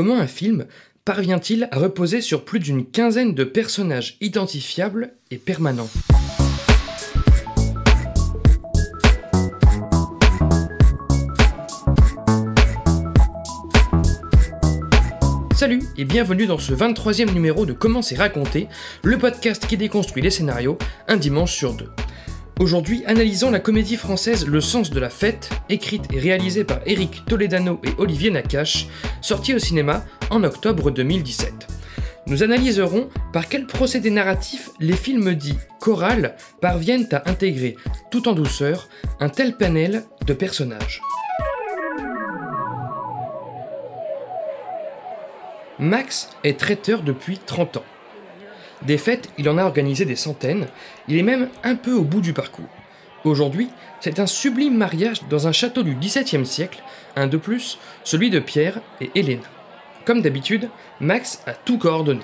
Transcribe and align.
Comment 0.00 0.16
un 0.16 0.26
film 0.26 0.64
parvient-il 1.04 1.68
à 1.70 1.78
reposer 1.78 2.22
sur 2.22 2.46
plus 2.46 2.58
d'une 2.58 2.86
quinzaine 2.86 3.34
de 3.34 3.44
personnages 3.44 4.16
identifiables 4.22 5.12
et 5.30 5.36
permanents? 5.36 5.90
Salut 15.54 15.82
et 15.98 16.06
bienvenue 16.06 16.46
dans 16.46 16.56
ce 16.56 16.72
23e 16.72 17.34
numéro 17.34 17.66
de 17.66 17.74
Comment 17.74 18.00
c'est 18.00 18.16
raconté, 18.16 18.68
le 19.04 19.18
podcast 19.18 19.66
qui 19.66 19.76
déconstruit 19.76 20.22
les 20.22 20.30
scénarios 20.30 20.78
un 21.08 21.18
dimanche 21.18 21.52
sur 21.52 21.74
deux. 21.74 21.90
Aujourd'hui, 22.60 23.02
analysons 23.06 23.50
la 23.50 23.58
comédie 23.58 23.96
française 23.96 24.46
Le 24.46 24.60
sens 24.60 24.90
de 24.90 25.00
la 25.00 25.08
fête, 25.08 25.48
écrite 25.70 26.12
et 26.12 26.18
réalisée 26.18 26.62
par 26.62 26.80
Eric 26.84 27.24
Toledano 27.24 27.80
et 27.84 27.94
Olivier 27.96 28.30
Nakache, 28.30 28.86
sortie 29.22 29.54
au 29.54 29.58
cinéma 29.58 30.04
en 30.28 30.44
octobre 30.44 30.90
2017. 30.90 31.54
Nous 32.26 32.42
analyserons 32.42 33.08
par 33.32 33.48
quel 33.48 33.66
procédé 33.66 34.10
narratif 34.10 34.68
les 34.78 34.92
films 34.92 35.34
dits 35.34 35.56
choral 35.80 36.36
parviennent 36.60 37.08
à 37.12 37.30
intégrer, 37.30 37.76
tout 38.10 38.28
en 38.28 38.34
douceur, 38.34 38.90
un 39.20 39.30
tel 39.30 39.56
panel 39.56 40.04
de 40.26 40.34
personnages. 40.34 41.00
Max 45.78 46.28
est 46.44 46.60
traiteur 46.60 47.02
depuis 47.02 47.38
30 47.38 47.78
ans. 47.78 47.84
Des 48.82 48.98
fêtes, 48.98 49.28
il 49.36 49.48
en 49.48 49.58
a 49.58 49.64
organisé 49.64 50.04
des 50.04 50.16
centaines, 50.16 50.66
il 51.06 51.18
est 51.18 51.22
même 51.22 51.48
un 51.62 51.74
peu 51.74 51.92
au 51.92 52.02
bout 52.02 52.20
du 52.20 52.32
parcours. 52.32 52.68
Aujourd'hui, 53.24 53.68
c'est 54.00 54.18
un 54.18 54.26
sublime 54.26 54.76
mariage 54.76 55.20
dans 55.28 55.46
un 55.46 55.52
château 55.52 55.82
du 55.82 55.94
XVIIe 55.94 56.46
siècle, 56.46 56.82
un 57.16 57.26
de 57.26 57.36
plus, 57.36 57.78
celui 58.04 58.30
de 58.30 58.38
Pierre 58.38 58.80
et 59.02 59.10
Hélène. 59.14 59.42
Comme 60.06 60.22
d'habitude, 60.22 60.70
Max 61.00 61.42
a 61.46 61.52
tout 61.52 61.76
coordonné. 61.76 62.22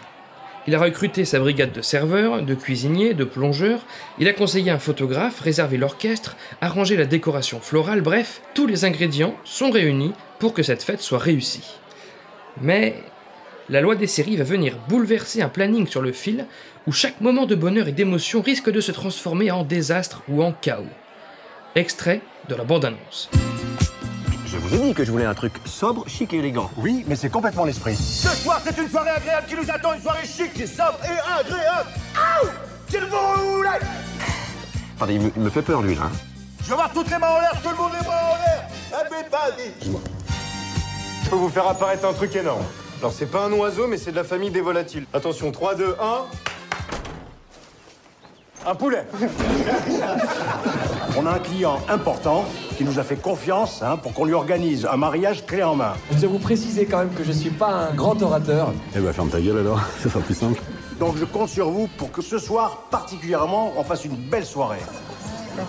Il 0.66 0.74
a 0.74 0.80
recruté 0.80 1.26
sa 1.26 1.38
brigade 1.38 1.72
de 1.72 1.82
serveurs, 1.82 2.42
de 2.42 2.54
cuisiniers, 2.54 3.12
de 3.12 3.24
plongeurs, 3.24 3.84
il 4.18 4.26
a 4.26 4.32
conseillé 4.32 4.70
un 4.70 4.78
photographe, 4.78 5.40
réservé 5.40 5.76
l'orchestre, 5.76 6.36
arrangé 6.62 6.96
la 6.96 7.04
décoration 7.04 7.60
florale, 7.60 8.00
bref, 8.00 8.40
tous 8.54 8.66
les 8.66 8.84
ingrédients 8.84 9.36
sont 9.44 9.70
réunis 9.70 10.14
pour 10.38 10.54
que 10.54 10.62
cette 10.62 10.82
fête 10.82 11.02
soit 11.02 11.18
réussie. 11.18 11.78
Mais 12.60 12.96
la 13.68 13.80
loi 13.80 13.96
des 13.96 14.06
séries 14.06 14.36
va 14.36 14.44
venir 14.44 14.76
bouleverser 14.88 15.42
un 15.42 15.48
planning 15.48 15.86
sur 15.86 16.00
le 16.02 16.12
fil 16.12 16.46
où 16.86 16.92
chaque 16.92 17.20
moment 17.20 17.46
de 17.46 17.54
bonheur 17.54 17.88
et 17.88 17.92
d'émotion 17.92 18.40
risque 18.42 18.70
de 18.70 18.80
se 18.80 18.92
transformer 18.92 19.50
en 19.50 19.64
désastre 19.64 20.22
ou 20.28 20.42
en 20.42 20.52
chaos. 20.52 20.84
Extrait 21.74 22.20
de 22.48 22.54
la 22.54 22.64
bande-annonce. 22.64 23.28
Je 24.46 24.56
vous 24.56 24.74
ai 24.74 24.78
dit 24.78 24.94
que 24.94 25.04
je 25.04 25.10
voulais 25.10 25.24
un 25.24 25.34
truc 25.34 25.54
sobre, 25.64 26.08
chic 26.08 26.32
et 26.32 26.38
élégant. 26.38 26.70
Oui, 26.76 27.04
mais 27.08 27.16
c'est 27.16 27.28
complètement 27.28 27.64
l'esprit. 27.64 27.96
Ce 27.96 28.28
soir, 28.28 28.60
c'est 28.64 28.78
une 28.80 28.88
soirée 28.88 29.10
agréable 29.10 29.46
qui 29.48 29.56
nous 29.56 29.68
attend, 29.70 29.92
une 29.94 30.00
soirée 30.00 30.24
chic, 30.24 30.66
sobre 30.66 30.98
et 31.04 31.40
agréable. 31.40 31.88
Aouh 32.14 32.48
Qu'il 32.88 33.00
vous 33.00 33.64
Attendez, 34.96 35.14
il 35.14 35.20
me, 35.20 35.32
il 35.36 35.42
me 35.42 35.50
fait 35.50 35.62
peur, 35.62 35.82
lui, 35.82 35.94
là. 35.96 36.02
hein. 36.04 36.12
Je 36.62 36.70
veux 36.70 36.76
voir 36.76 36.92
toutes 36.92 37.10
les 37.10 37.18
mains 37.18 37.28
en 37.28 37.40
l'air, 37.40 37.52
tout 37.62 37.68
le 37.68 37.76
monde 37.76 37.92
les 37.98 38.04
bras 38.04 38.32
en 38.32 38.36
l'air. 38.36 38.68
Eh 38.92 39.10
ben. 39.10 39.96
Je 41.24 41.28
peux 41.30 41.36
vous 41.36 41.48
faire 41.50 41.66
apparaître 41.66 42.04
un 42.06 42.12
truc 42.12 42.34
énorme. 42.36 42.62
Alors, 43.00 43.12
c'est 43.12 43.26
pas 43.26 43.44
un 43.44 43.52
oiseau, 43.52 43.86
mais 43.86 43.98
c'est 43.98 44.10
de 44.10 44.16
la 44.16 44.24
famille 44.24 44.50
des 44.50 44.60
volatiles. 44.60 45.04
Attention, 45.12 45.52
3, 45.52 45.74
2, 45.74 45.96
1. 46.00 46.24
Un 48.68 48.74
poulet. 48.74 49.06
On 51.16 51.24
a 51.24 51.30
un 51.30 51.38
client 51.38 51.80
important 51.88 52.44
qui 52.76 52.84
nous 52.84 52.98
a 52.98 53.04
fait 53.04 53.16
confiance 53.16 53.82
hein, 53.82 53.96
pour 53.96 54.12
qu'on 54.12 54.24
lui 54.24 54.34
organise 54.34 54.86
un 54.90 54.96
mariage 54.96 55.46
clé 55.46 55.62
en 55.62 55.76
main. 55.76 55.92
Je 56.10 56.18
dois 56.18 56.30
vous 56.30 56.38
préciser 56.38 56.84
quand 56.84 56.98
même 56.98 57.14
que 57.14 57.22
je 57.22 57.32
suis 57.32 57.50
pas 57.50 57.68
un 57.68 57.94
grand 57.94 58.20
orateur. 58.22 58.72
Eh 58.94 58.98
ben 58.98 59.12
ferme 59.12 59.30
ta 59.30 59.40
gueule 59.40 59.58
alors, 59.58 59.80
ça 60.02 60.10
sera 60.10 60.20
plus 60.20 60.34
simple. 60.34 60.60
Donc 60.98 61.16
je 61.16 61.24
compte 61.24 61.48
sur 61.48 61.70
vous 61.70 61.88
pour 61.96 62.10
que 62.10 62.22
ce 62.22 62.38
soir, 62.38 62.82
particulièrement, 62.90 63.72
on 63.76 63.84
fasse 63.84 64.04
une 64.04 64.16
belle 64.16 64.44
soirée. 64.44 64.80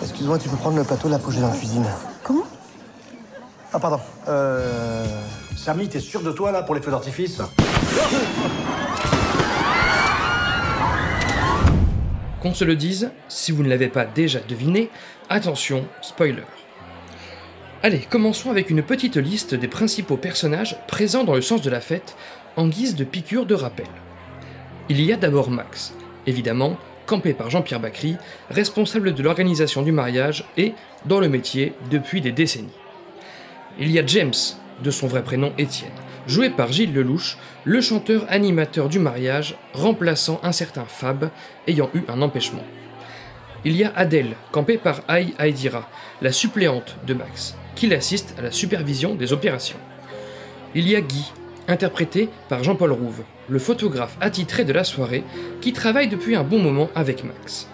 Excuse-moi, 0.02 0.38
tu 0.38 0.48
peux 0.48 0.56
prendre 0.56 0.76
le 0.76 0.84
plateau, 0.84 1.08
là, 1.08 1.18
faut 1.18 1.30
que 1.30 1.36
dans 1.36 1.48
la 1.48 1.56
cuisine. 1.56 1.86
Comment? 2.24 2.44
Ah, 3.72 3.78
pardon. 3.78 4.00
Euh... 4.28 5.06
Samy, 5.68 5.86
t'es 5.86 6.00
sûr 6.00 6.22
de 6.22 6.32
toi 6.32 6.50
là 6.50 6.62
pour 6.62 6.74
les 6.74 6.80
feux 6.80 6.90
d'artifice 6.90 7.42
Qu'on 12.40 12.54
se 12.54 12.64
le 12.64 12.74
dise, 12.74 13.10
si 13.28 13.52
vous 13.52 13.62
ne 13.62 13.68
l'avez 13.68 13.88
pas 13.88 14.06
déjà 14.06 14.40
deviné, 14.40 14.88
attention, 15.28 15.84
spoiler. 16.00 16.44
Allez, 17.82 17.98
commençons 18.08 18.50
avec 18.50 18.70
une 18.70 18.82
petite 18.82 19.18
liste 19.18 19.54
des 19.54 19.68
principaux 19.68 20.16
personnages 20.16 20.78
présents 20.88 21.24
dans 21.24 21.34
le 21.34 21.42
sens 21.42 21.60
de 21.60 21.68
la 21.68 21.82
fête, 21.82 22.16
en 22.56 22.66
guise 22.66 22.96
de 22.96 23.04
piqûre 23.04 23.44
de 23.44 23.54
rappel. 23.54 23.88
Il 24.88 25.02
y 25.02 25.12
a 25.12 25.18
d'abord 25.18 25.50
Max, 25.50 25.92
évidemment, 26.26 26.78
campé 27.04 27.34
par 27.34 27.50
Jean-Pierre 27.50 27.80
Bacry, 27.80 28.16
responsable 28.48 29.12
de 29.12 29.22
l'organisation 29.22 29.82
du 29.82 29.92
mariage 29.92 30.46
et 30.56 30.72
dans 31.04 31.20
le 31.20 31.28
métier 31.28 31.74
depuis 31.90 32.22
des 32.22 32.32
décennies. 32.32 32.72
Il 33.78 33.90
y 33.90 33.98
a 33.98 34.06
James, 34.06 34.32
de 34.82 34.90
son 34.90 35.06
vrai 35.06 35.22
prénom 35.22 35.52
Étienne, 35.58 35.90
joué 36.26 36.50
par 36.50 36.72
Gilles 36.72 36.92
Lelouch, 36.92 37.36
le 37.64 37.80
chanteur 37.80 38.26
animateur 38.28 38.88
du 38.88 38.98
mariage, 38.98 39.56
remplaçant 39.72 40.40
un 40.42 40.52
certain 40.52 40.84
Fab 40.84 41.30
ayant 41.66 41.90
eu 41.94 42.02
un 42.08 42.22
empêchement. 42.22 42.64
Il 43.64 43.76
y 43.76 43.84
a 43.84 43.92
Adèle, 43.96 44.36
campée 44.52 44.78
par 44.78 45.00
Aïe 45.08 45.34
Aïdira, 45.38 45.88
la 46.22 46.32
suppléante 46.32 46.96
de 47.06 47.14
Max, 47.14 47.56
qui 47.74 47.88
l'assiste 47.88 48.34
à 48.38 48.42
la 48.42 48.50
supervision 48.50 49.14
des 49.14 49.32
opérations. 49.32 49.78
Il 50.74 50.88
y 50.88 50.94
a 50.94 51.00
Guy, 51.00 51.32
interprété 51.66 52.28
par 52.48 52.62
Jean-Paul 52.62 52.92
Rouve, 52.92 53.24
le 53.48 53.58
photographe 53.58 54.16
attitré 54.20 54.64
de 54.64 54.72
la 54.72 54.84
soirée, 54.84 55.24
qui 55.60 55.72
travaille 55.72 56.08
depuis 56.08 56.36
un 56.36 56.44
bon 56.44 56.58
moment 56.58 56.88
avec 56.94 57.24
Max. 57.24 57.68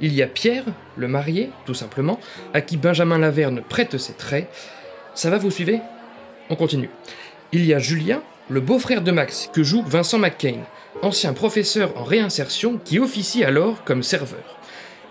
Il 0.00 0.12
y 0.12 0.22
a 0.22 0.26
Pierre, 0.26 0.64
le 0.96 1.06
marié, 1.06 1.50
tout 1.64 1.74
simplement, 1.74 2.18
à 2.52 2.60
qui 2.60 2.76
Benjamin 2.76 3.18
Laverne 3.18 3.62
prête 3.62 3.96
ses 3.98 4.14
traits. 4.14 4.50
Ça 5.14 5.30
va, 5.30 5.38
vous 5.38 5.50
suivez? 5.50 5.80
On 6.50 6.56
continue. 6.56 6.90
Il 7.52 7.64
y 7.64 7.72
a 7.72 7.78
Julien, 7.78 8.22
le 8.50 8.60
beau-frère 8.60 9.00
de 9.02 9.10
Max, 9.10 9.50
que 9.52 9.62
joue 9.62 9.82
Vincent 9.86 10.18
McCain, 10.18 10.60
ancien 11.02 11.32
professeur 11.32 11.96
en 11.96 12.04
réinsertion 12.04 12.78
qui 12.84 12.98
officie 12.98 13.44
alors 13.44 13.84
comme 13.84 14.02
serveur. 14.02 14.58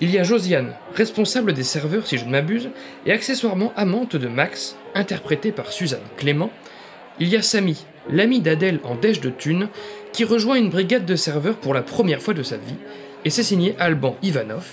Il 0.02 0.12
y 0.12 0.20
a 0.20 0.24
Josiane, 0.24 0.74
responsable 0.96 1.54
des 1.54 1.64
serveurs 1.64 2.06
si 2.06 2.18
je 2.18 2.26
ne 2.26 2.32
m'abuse, 2.32 2.70
et 3.06 3.12
accessoirement 3.12 3.74
amante 3.76 4.16
de 4.16 4.28
Max, 4.28 4.76
interprétée 4.96 5.52
par 5.52 5.72
Suzanne 5.72 6.02
Clément. 6.18 6.52
Il 7.20 7.30
y 7.30 7.38
a 7.38 7.42
Samy, 7.42 7.86
l'ami 8.10 8.42
d'Adèle 8.42 8.80
en 8.84 8.96
dèche 8.96 9.22
de 9.22 9.30
thunes, 9.30 9.70
qui 10.12 10.26
rejoint 10.26 10.56
une 10.56 10.70
brigade 10.70 11.06
de 11.06 11.16
serveurs 11.16 11.58
pour 11.58 11.74
la 11.74 11.82
première 11.82 12.22
fois 12.22 12.34
de 12.34 12.44
sa 12.44 12.58
vie, 12.58 12.76
et 13.26 13.30
c'est 13.30 13.44
signé 13.44 13.76
Alban 13.80 14.18
Ivanov. 14.22 14.68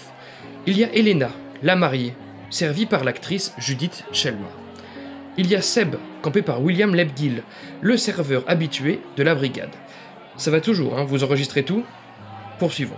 Il 0.67 0.77
y 0.77 0.85
a 0.85 0.93
Elena, 0.93 1.31
la 1.63 1.77
mariée, 1.77 2.15
servie 2.51 2.87
par 2.87 3.05
l'actrice 3.05 3.55
Judith 3.59 4.05
Shelma. 4.13 4.51
Il 5.39 5.47
y 5.47 5.55
a 5.55 5.63
Seb, 5.63 5.97
campé 6.23 6.43
par 6.43 6.63
William 6.63 6.95
Lebgill, 6.95 7.43
le 7.81 7.97
serveur 7.97 8.45
habitué 8.47 9.01
de 9.17 9.23
la 9.23 9.35
brigade. 9.35 9.71
Ça 10.37 10.51
va 10.51 10.61
toujours, 10.61 10.99
hein, 10.99 11.05
vous 11.05 11.25
enregistrez 11.25 11.63
tout 11.63 11.85
Poursuivons. 12.59 12.97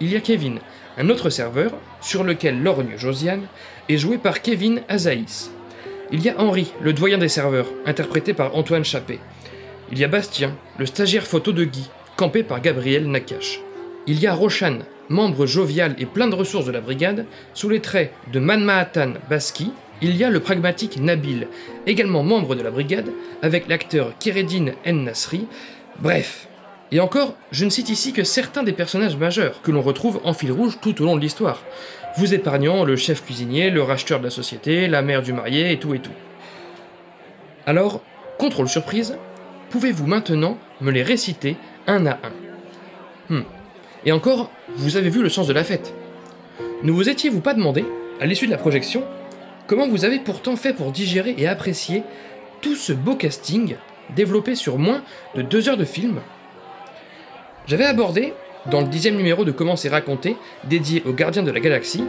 Il 0.00 0.10
y 0.10 0.16
a 0.16 0.20
Kevin, 0.20 0.60
un 0.96 1.08
autre 1.08 1.30
serveur, 1.30 1.72
sur 2.00 2.24
lequel 2.24 2.62
lorgne 2.62 2.96
Josiane, 2.96 3.46
est 3.88 3.98
joué 3.98 4.18
par 4.18 4.42
Kevin 4.42 4.82
Azaïs. 4.88 5.50
Il 6.12 6.22
y 6.22 6.28
a 6.28 6.40
Henri, 6.40 6.72
le 6.80 6.92
doyen 6.92 7.18
des 7.18 7.28
serveurs, 7.28 7.68
interprété 7.86 8.34
par 8.34 8.56
Antoine 8.56 8.84
Chappé. 8.84 9.20
Il 9.92 9.98
y 9.98 10.04
a 10.04 10.08
Bastien, 10.08 10.56
le 10.78 10.86
stagiaire 10.86 11.26
photo 11.26 11.52
de 11.52 11.64
Guy, 11.64 11.88
campé 12.16 12.42
par 12.42 12.60
Gabriel 12.60 13.10
Nakache. 13.10 13.60
Il 14.06 14.20
y 14.20 14.26
a 14.26 14.34
Roshan, 14.34 14.80
membre 15.08 15.46
jovial 15.46 15.94
et 15.98 16.06
plein 16.06 16.28
de 16.28 16.34
ressources 16.34 16.66
de 16.66 16.72
la 16.72 16.80
brigade, 16.80 17.26
sous 17.54 17.68
les 17.68 17.80
traits 17.80 18.12
de 18.32 18.40
Manmahatan 18.40 19.14
Baski. 19.28 19.72
Il 20.02 20.16
y 20.16 20.24
a 20.24 20.30
le 20.30 20.40
pragmatique 20.40 20.98
Nabil, 20.98 21.46
également 21.86 22.22
membre 22.22 22.54
de 22.54 22.62
la 22.62 22.70
brigade, 22.70 23.10
avec 23.42 23.68
l'acteur 23.68 24.14
Keredine 24.18 24.72
N. 24.84 25.04
Nasri. 25.04 25.46
Bref. 25.98 26.48
Et 26.92 27.00
encore, 27.00 27.34
je 27.52 27.64
ne 27.64 27.70
cite 27.70 27.90
ici 27.90 28.12
que 28.12 28.24
certains 28.24 28.62
des 28.62 28.72
personnages 28.72 29.16
majeurs 29.16 29.60
que 29.62 29.70
l'on 29.70 29.82
retrouve 29.82 30.20
en 30.24 30.32
fil 30.32 30.50
rouge 30.50 30.78
tout 30.80 31.00
au 31.02 31.04
long 31.04 31.16
de 31.16 31.20
l'histoire, 31.20 31.62
vous 32.16 32.34
épargnant 32.34 32.84
le 32.84 32.96
chef 32.96 33.24
cuisinier, 33.24 33.70
le 33.70 33.82
racheteur 33.82 34.18
de 34.18 34.24
la 34.24 34.30
société, 34.30 34.88
la 34.88 35.02
mère 35.02 35.22
du 35.22 35.32
marié 35.32 35.70
et 35.70 35.78
tout 35.78 35.94
et 35.94 36.00
tout. 36.00 36.10
Alors, 37.66 38.02
contrôle 38.38 38.68
surprise, 38.68 39.16
pouvez-vous 39.68 40.06
maintenant 40.06 40.58
me 40.80 40.90
les 40.90 41.02
réciter 41.02 41.56
un 41.86 42.06
à 42.06 42.12
un? 42.12 43.34
Hmm. 43.34 43.44
Et 44.04 44.12
encore, 44.12 44.50
vous 44.76 44.96
avez 44.96 45.10
vu 45.10 45.22
le 45.22 45.28
sens 45.28 45.46
de 45.46 45.52
la 45.52 45.62
fête. 45.62 45.94
Ne 46.82 46.90
vous 46.90 47.08
étiez-vous 47.08 47.40
pas 47.40 47.54
demandé, 47.54 47.84
à 48.20 48.26
l'issue 48.26 48.46
de 48.46 48.50
la 48.50 48.58
projection, 48.58 49.04
comment 49.70 49.86
vous 49.86 50.04
avez 50.04 50.18
pourtant 50.18 50.56
fait 50.56 50.72
pour 50.72 50.90
digérer 50.90 51.32
et 51.38 51.46
apprécier 51.46 52.02
tout 52.60 52.74
ce 52.74 52.92
beau 52.92 53.14
casting 53.14 53.76
développé 54.16 54.56
sur 54.56 54.78
moins 54.78 55.04
de 55.36 55.42
deux 55.42 55.68
heures 55.68 55.76
de 55.76 55.84
film 55.84 56.18
J'avais 57.68 57.84
abordé, 57.84 58.34
dans 58.68 58.80
le 58.80 58.88
dixième 58.88 59.14
numéro 59.14 59.44
de 59.44 59.52
Comment 59.52 59.76
c'est 59.76 59.88
raconté, 59.88 60.36
dédié 60.64 61.04
aux 61.06 61.12
gardiens 61.12 61.44
de 61.44 61.52
la 61.52 61.60
galaxie, 61.60 62.02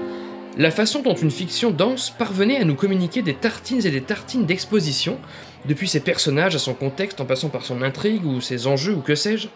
la 0.57 0.71
façon 0.71 1.03
dont 1.03 1.13
une 1.13 1.29
fiction 1.29 1.69
dense 1.69 2.09
parvenait 2.09 2.57
à 2.57 2.65
nous 2.65 2.73
communiquer 2.73 3.21
des 3.21 3.35
tartines 3.35 3.85
et 3.85 3.91
des 3.91 4.01
tartines 4.01 4.47
d'exposition, 4.47 5.19
depuis 5.67 5.87
ses 5.87 5.99
personnages 5.99 6.55
à 6.55 6.59
son 6.59 6.73
contexte 6.73 7.21
en 7.21 7.25
passant 7.25 7.49
par 7.49 7.63
son 7.63 7.83
intrigue 7.83 8.25
ou 8.25 8.41
ses 8.41 8.65
enjeux 8.65 8.95
ou 8.95 9.01
que 9.01 9.13
sais-je. 9.13 9.49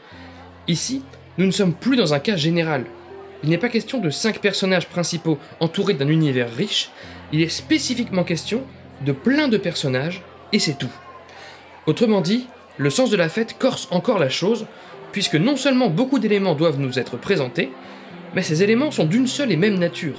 Ici, 0.67 1.01
nous 1.39 1.47
ne 1.47 1.51
sommes 1.51 1.73
plus 1.73 1.97
dans 1.97 2.13
un 2.13 2.19
cas 2.19 2.35
général. 2.35 2.85
Il 3.43 3.49
n'est 3.49 3.57
pas 3.57 3.69
question 3.69 3.99
de 3.99 4.11
cinq 4.11 4.39
personnages 4.39 4.87
principaux 4.87 5.39
entourés 5.59 5.95
d'un 5.95 6.07
univers 6.07 6.53
riche, 6.53 6.91
il 7.35 7.41
est 7.41 7.49
spécifiquement 7.49 8.23
question 8.23 8.63
de 9.01 9.11
plein 9.11 9.49
de 9.49 9.57
personnages, 9.57 10.23
et 10.53 10.59
c'est 10.59 10.77
tout. 10.77 10.93
Autrement 11.85 12.21
dit, 12.21 12.47
le 12.77 12.89
sens 12.89 13.09
de 13.09 13.17
la 13.17 13.27
fête 13.27 13.57
corse 13.59 13.89
encore 13.91 14.19
la 14.19 14.29
chose, 14.29 14.67
puisque 15.11 15.35
non 15.35 15.57
seulement 15.57 15.89
beaucoup 15.89 16.17
d'éléments 16.17 16.55
doivent 16.55 16.79
nous 16.79 16.97
être 16.97 17.17
présentés, 17.17 17.73
mais 18.35 18.41
ces 18.41 18.63
éléments 18.63 18.89
sont 18.89 19.03
d'une 19.03 19.27
seule 19.27 19.51
et 19.51 19.57
même 19.57 19.77
nature, 19.77 20.17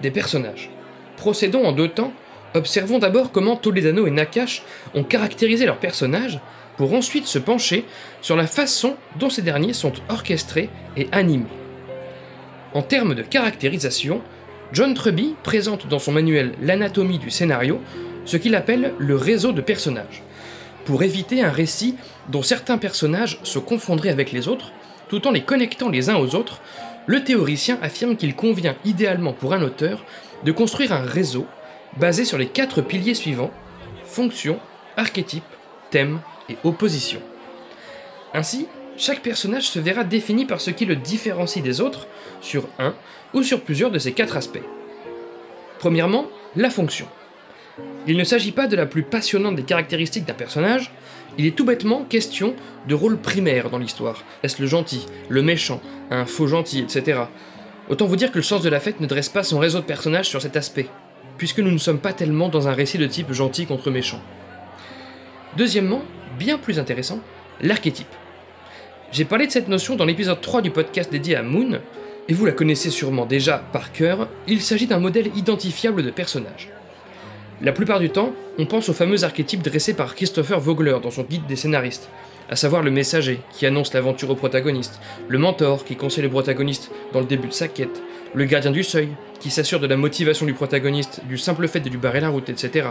des 0.00 0.10
personnages. 0.10 0.70
Procédons 1.18 1.66
en 1.66 1.72
deux 1.72 1.88
temps, 1.88 2.14
observons 2.54 2.98
d'abord 2.98 3.30
comment 3.30 3.56
Toledano 3.56 4.06
et 4.06 4.10
Nakash 4.10 4.62
ont 4.94 5.04
caractérisé 5.04 5.66
leurs 5.66 5.80
personnages, 5.80 6.40
pour 6.78 6.94
ensuite 6.94 7.26
se 7.26 7.38
pencher 7.38 7.84
sur 8.22 8.36
la 8.36 8.46
façon 8.46 8.96
dont 9.20 9.28
ces 9.28 9.42
derniers 9.42 9.74
sont 9.74 9.92
orchestrés 10.08 10.70
et 10.96 11.08
animés. 11.12 11.44
En 12.72 12.80
termes 12.80 13.14
de 13.14 13.22
caractérisation, 13.22 14.22
John 14.72 14.94
Truby 14.94 15.34
présente 15.42 15.86
dans 15.86 15.98
son 15.98 16.12
manuel 16.12 16.54
L'anatomie 16.60 17.18
du 17.18 17.30
scénario 17.30 17.80
ce 18.24 18.36
qu'il 18.36 18.54
appelle 18.54 18.94
le 18.98 19.16
réseau 19.16 19.52
de 19.52 19.60
personnages, 19.60 20.22
pour 20.86 21.02
éviter 21.02 21.42
un 21.42 21.50
récit 21.50 21.96
dont 22.28 22.42
certains 22.42 22.78
personnages 22.78 23.38
se 23.42 23.58
confondraient 23.58 24.10
avec 24.10 24.32
les 24.32 24.48
autres, 24.48 24.72
tout 25.08 25.26
en 25.26 25.30
les 25.30 25.42
connectant 25.42 25.90
les 25.90 26.08
uns 26.08 26.16
aux 26.16 26.34
autres, 26.34 26.60
le 27.06 27.22
théoricien 27.22 27.78
affirme 27.82 28.16
qu'il 28.16 28.34
convient 28.34 28.76
idéalement 28.84 29.34
pour 29.34 29.52
un 29.52 29.62
auteur 29.62 30.04
de 30.44 30.52
construire 30.52 30.92
un 30.92 31.04
réseau 31.04 31.46
basé 31.98 32.24
sur 32.24 32.38
les 32.38 32.46
quatre 32.46 32.80
piliers 32.80 33.14
suivants 33.14 33.50
fonction, 34.04 34.58
archétype, 34.96 35.44
thème 35.90 36.20
et 36.48 36.56
opposition. 36.64 37.20
Ainsi, 38.32 38.66
chaque 38.96 39.22
personnage 39.22 39.68
se 39.68 39.78
verra 39.78 40.04
défini 40.04 40.44
par 40.44 40.60
ce 40.60 40.70
qui 40.70 40.86
le 40.86 40.96
différencie 40.96 41.62
des 41.62 41.80
autres 41.80 42.06
sur 42.40 42.68
un 42.78 42.94
ou 43.34 43.42
sur 43.42 43.60
plusieurs 43.60 43.90
de 43.90 43.98
ces 43.98 44.12
quatre 44.12 44.36
aspects. 44.36 44.62
Premièrement, 45.78 46.26
la 46.56 46.70
fonction. 46.70 47.06
Il 48.06 48.16
ne 48.16 48.24
s'agit 48.24 48.52
pas 48.52 48.66
de 48.66 48.76
la 48.76 48.86
plus 48.86 49.02
passionnante 49.02 49.56
des 49.56 49.64
caractéristiques 49.64 50.24
d'un 50.24 50.34
personnage, 50.34 50.92
il 51.36 51.46
est 51.46 51.56
tout 51.56 51.64
bêtement 51.64 52.04
question 52.04 52.54
de 52.86 52.94
rôle 52.94 53.18
primaire 53.18 53.70
dans 53.70 53.78
l'histoire. 53.78 54.22
Est-ce 54.42 54.62
le 54.62 54.68
gentil, 54.68 55.06
le 55.28 55.42
méchant, 55.42 55.80
un 56.10 56.26
faux 56.26 56.46
gentil, 56.46 56.80
etc. 56.80 57.22
Autant 57.88 58.06
vous 58.06 58.16
dire 58.16 58.30
que 58.30 58.38
le 58.38 58.42
sens 58.42 58.62
de 58.62 58.68
la 58.68 58.78
fête 58.78 59.00
ne 59.00 59.06
dresse 59.06 59.28
pas 59.28 59.42
son 59.42 59.58
réseau 59.58 59.80
de 59.80 59.84
personnages 59.84 60.28
sur 60.28 60.40
cet 60.40 60.56
aspect, 60.56 60.86
puisque 61.36 61.58
nous 61.58 61.72
ne 61.72 61.78
sommes 61.78 61.98
pas 61.98 62.12
tellement 62.12 62.48
dans 62.48 62.68
un 62.68 62.72
récit 62.72 62.98
de 62.98 63.06
type 63.06 63.32
gentil 63.32 63.66
contre 63.66 63.90
méchant. 63.90 64.20
Deuxièmement, 65.56 66.02
bien 66.38 66.56
plus 66.56 66.78
intéressant, 66.78 67.20
l'archétype. 67.60 68.06
J'ai 69.10 69.24
parlé 69.24 69.46
de 69.46 69.52
cette 69.52 69.68
notion 69.68 69.96
dans 69.96 70.04
l'épisode 70.04 70.40
3 70.40 70.62
du 70.62 70.70
podcast 70.70 71.10
dédié 71.10 71.36
à 71.36 71.42
Moon, 71.42 71.80
et 72.28 72.34
vous 72.34 72.46
la 72.46 72.52
connaissez 72.52 72.90
sûrement 72.90 73.26
déjà 73.26 73.58
par 73.72 73.92
cœur, 73.92 74.28
il 74.46 74.62
s'agit 74.62 74.86
d'un 74.86 74.98
modèle 74.98 75.30
identifiable 75.36 76.02
de 76.02 76.10
personnage. 76.10 76.70
La 77.60 77.72
plupart 77.72 78.00
du 78.00 78.10
temps, 78.10 78.32
on 78.58 78.66
pense 78.66 78.88
au 78.88 78.92
fameux 78.92 79.24
archétype 79.24 79.62
dressé 79.62 79.94
par 79.94 80.14
Christopher 80.14 80.60
Vogler 80.60 80.96
dans 81.02 81.10
son 81.10 81.22
guide 81.22 81.46
des 81.46 81.56
scénaristes, 81.56 82.08
à 82.50 82.56
savoir 82.56 82.82
le 82.82 82.90
messager 82.90 83.40
qui 83.52 83.66
annonce 83.66 83.94
l'aventure 83.94 84.30
au 84.30 84.34
protagoniste, 84.34 85.00
le 85.28 85.38
mentor 85.38 85.84
qui 85.84 85.96
conseille 85.96 86.24
le 86.24 86.30
protagoniste 86.30 86.90
dans 87.12 87.20
le 87.20 87.26
début 87.26 87.48
de 87.48 87.52
sa 87.52 87.68
quête, 87.68 88.02
le 88.34 88.44
gardien 88.44 88.70
du 88.70 88.82
seuil 88.82 89.08
qui 89.40 89.50
s'assure 89.50 89.80
de 89.80 89.86
la 89.86 89.96
motivation 89.96 90.46
du 90.46 90.54
protagoniste, 90.54 91.22
du 91.26 91.38
simple 91.38 91.68
fait 91.68 91.80
de 91.80 91.90
lui 91.90 91.98
barrer 91.98 92.20
la 92.20 92.28
route, 92.28 92.48
etc. 92.48 92.88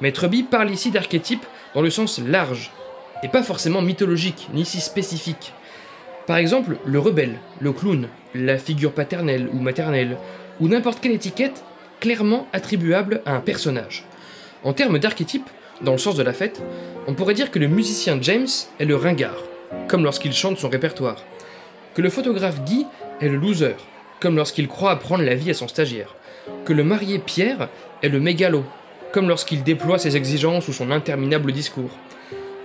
Mais 0.00 0.12
Truby 0.12 0.42
parle 0.42 0.70
ici 0.70 0.90
d'archétype 0.90 1.44
dans 1.74 1.82
le 1.82 1.90
sens 1.90 2.20
large, 2.20 2.70
et 3.22 3.28
pas 3.28 3.42
forcément 3.42 3.82
mythologique, 3.82 4.48
ni 4.54 4.64
si 4.64 4.80
spécifique. 4.80 5.52
Par 6.26 6.36
exemple, 6.36 6.76
le 6.84 6.98
rebelle, 6.98 7.38
le 7.60 7.72
clown, 7.72 8.08
la 8.34 8.58
figure 8.58 8.92
paternelle 8.92 9.48
ou 9.52 9.58
maternelle, 9.58 10.16
ou 10.60 10.68
n'importe 10.68 11.00
quelle 11.00 11.12
étiquette 11.12 11.64
clairement 12.00 12.46
attribuable 12.52 13.22
à 13.26 13.34
un 13.34 13.40
personnage. 13.40 14.04
En 14.64 14.72
termes 14.72 14.98
d'archétype, 14.98 15.48
dans 15.82 15.92
le 15.92 15.98
sens 15.98 16.16
de 16.16 16.22
la 16.22 16.32
fête, 16.32 16.62
on 17.06 17.14
pourrait 17.14 17.34
dire 17.34 17.50
que 17.50 17.58
le 17.58 17.68
musicien 17.68 18.18
James 18.20 18.48
est 18.78 18.84
le 18.84 18.96
ringard, 18.96 19.42
comme 19.88 20.04
lorsqu'il 20.04 20.32
chante 20.32 20.58
son 20.58 20.68
répertoire, 20.68 21.24
que 21.94 22.02
le 22.02 22.10
photographe 22.10 22.62
Guy 22.64 22.86
est 23.20 23.28
le 23.28 23.36
loser, 23.36 23.76
comme 24.20 24.36
lorsqu'il 24.36 24.68
croit 24.68 24.90
apprendre 24.90 25.24
la 25.24 25.34
vie 25.34 25.50
à 25.50 25.54
son 25.54 25.68
stagiaire, 25.68 26.14
que 26.64 26.72
le 26.72 26.84
marié 26.84 27.18
Pierre 27.18 27.68
est 28.02 28.08
le 28.08 28.20
mégalo, 28.20 28.64
comme 29.12 29.28
lorsqu'il 29.28 29.62
déploie 29.62 29.98
ses 29.98 30.16
exigences 30.16 30.68
ou 30.68 30.72
son 30.72 30.90
interminable 30.90 31.52
discours, 31.52 31.90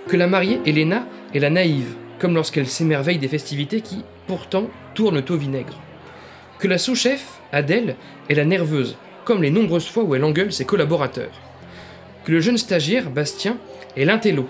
que 0.08 0.16
la 0.16 0.26
mariée 0.26 0.60
Elena 0.66 1.06
est 1.32 1.38
la 1.38 1.50
naïve, 1.50 1.94
comme 2.18 2.34
lorsqu'elle 2.34 2.68
s'émerveille 2.68 3.18
des 3.18 3.28
festivités 3.28 3.80
qui, 3.80 4.04
pourtant, 4.26 4.68
tournent 4.94 5.22
au 5.28 5.36
vinaigre, 5.36 5.78
que 6.58 6.68
la 6.68 6.78
sous-chef, 6.78 7.40
Adèle, 7.52 7.96
est 8.28 8.34
la 8.34 8.44
nerveuse, 8.44 8.96
comme 9.24 9.42
les 9.42 9.50
nombreuses 9.50 9.88
fois 9.88 10.04
où 10.04 10.14
elle 10.14 10.24
engueule 10.24 10.52
ses 10.52 10.64
collaborateurs. 10.64 11.32
Que 12.24 12.32
le 12.32 12.40
jeune 12.40 12.58
stagiaire, 12.58 13.10
Bastien, 13.10 13.58
est 13.96 14.04
l'intello, 14.04 14.48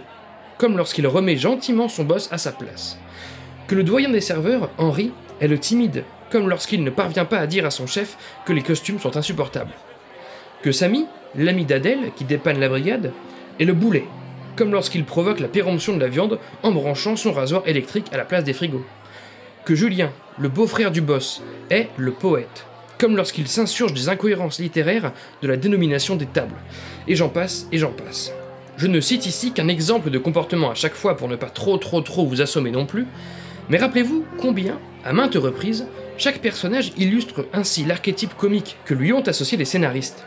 comme 0.58 0.76
lorsqu'il 0.76 1.06
remet 1.06 1.37
gentiment 1.37 1.88
son 1.88 2.05
boss 2.05 2.28
à 2.32 2.38
sa 2.38 2.52
place. 2.52 2.99
Que 3.66 3.75
le 3.75 3.82
doyen 3.82 4.11
des 4.11 4.20
serveurs, 4.20 4.70
Henri, 4.78 5.12
est 5.40 5.49
le 5.49 5.58
timide, 5.58 6.05
comme 6.31 6.49
lorsqu'il 6.49 6.84
ne 6.84 6.90
parvient 6.90 7.25
pas 7.25 7.38
à 7.38 7.46
dire 7.46 7.66
à 7.66 7.70
son 7.70 7.87
chef 7.87 8.16
que 8.44 8.52
les 8.52 8.62
costumes 8.62 9.00
sont 9.00 9.16
insupportables. 9.16 9.72
Que 10.62 10.72
Samy, 10.72 11.06
l'ami 11.37 11.64
d'Adèle, 11.64 12.12
qui 12.16 12.25
dépanne 12.25 12.61
la 12.61 12.69
brigade, 12.69 13.12
est 13.58 13.64
le 13.64 13.72
boulet, 13.72 14.05
comme 14.56 14.72
lorsqu'il 14.72 15.04
provoque 15.04 15.40
la 15.40 15.48
péremption 15.48 15.94
de 15.94 16.00
la 16.00 16.08
viande 16.08 16.38
en 16.62 16.72
branchant 16.72 17.16
son 17.16 17.32
rasoir 17.32 17.62
électrique 17.66 18.06
à 18.12 18.16
la 18.16 18.24
place 18.24 18.44
des 18.44 18.52
frigos. 18.52 18.84
Que 19.64 19.74
Julien, 19.74 20.12
le 20.38 20.48
beau-frère 20.48 20.90
du 20.90 21.00
boss, 21.00 21.42
est 21.70 21.88
le 21.96 22.12
poète, 22.12 22.66
comme 22.98 23.16
lorsqu'il 23.16 23.48
s'insurge 23.48 23.94
des 23.94 24.08
incohérences 24.08 24.58
littéraires 24.58 25.12
de 25.42 25.48
la 25.48 25.56
dénomination 25.56 26.16
des 26.16 26.26
tables. 26.26 26.56
Et 27.08 27.16
j'en 27.16 27.28
passe, 27.28 27.66
et 27.72 27.78
j'en 27.78 27.92
passe. 27.92 28.32
Je 28.76 28.86
ne 28.86 29.00
cite 29.00 29.26
ici 29.26 29.52
qu'un 29.52 29.68
exemple 29.68 30.10
de 30.10 30.18
comportement 30.18 30.70
à 30.70 30.74
chaque 30.74 30.94
fois 30.94 31.16
pour 31.16 31.28
ne 31.28 31.36
pas 31.36 31.50
trop 31.50 31.76
trop 31.78 32.00
trop 32.00 32.26
vous 32.26 32.42
assommer 32.42 32.70
non 32.70 32.86
plus, 32.86 33.06
mais 33.68 33.78
rappelez-vous 33.78 34.24
combien, 34.38 34.78
à 35.04 35.12
maintes 35.12 35.36
reprises, 35.36 35.86
chaque 36.18 36.40
personnage 36.40 36.92
illustre 36.96 37.46
ainsi 37.52 37.84
l'archétype 37.84 38.36
comique 38.36 38.76
que 38.84 38.94
lui 38.94 39.12
ont 39.12 39.22
associé 39.22 39.56
les 39.56 39.64
scénaristes. 39.64 40.24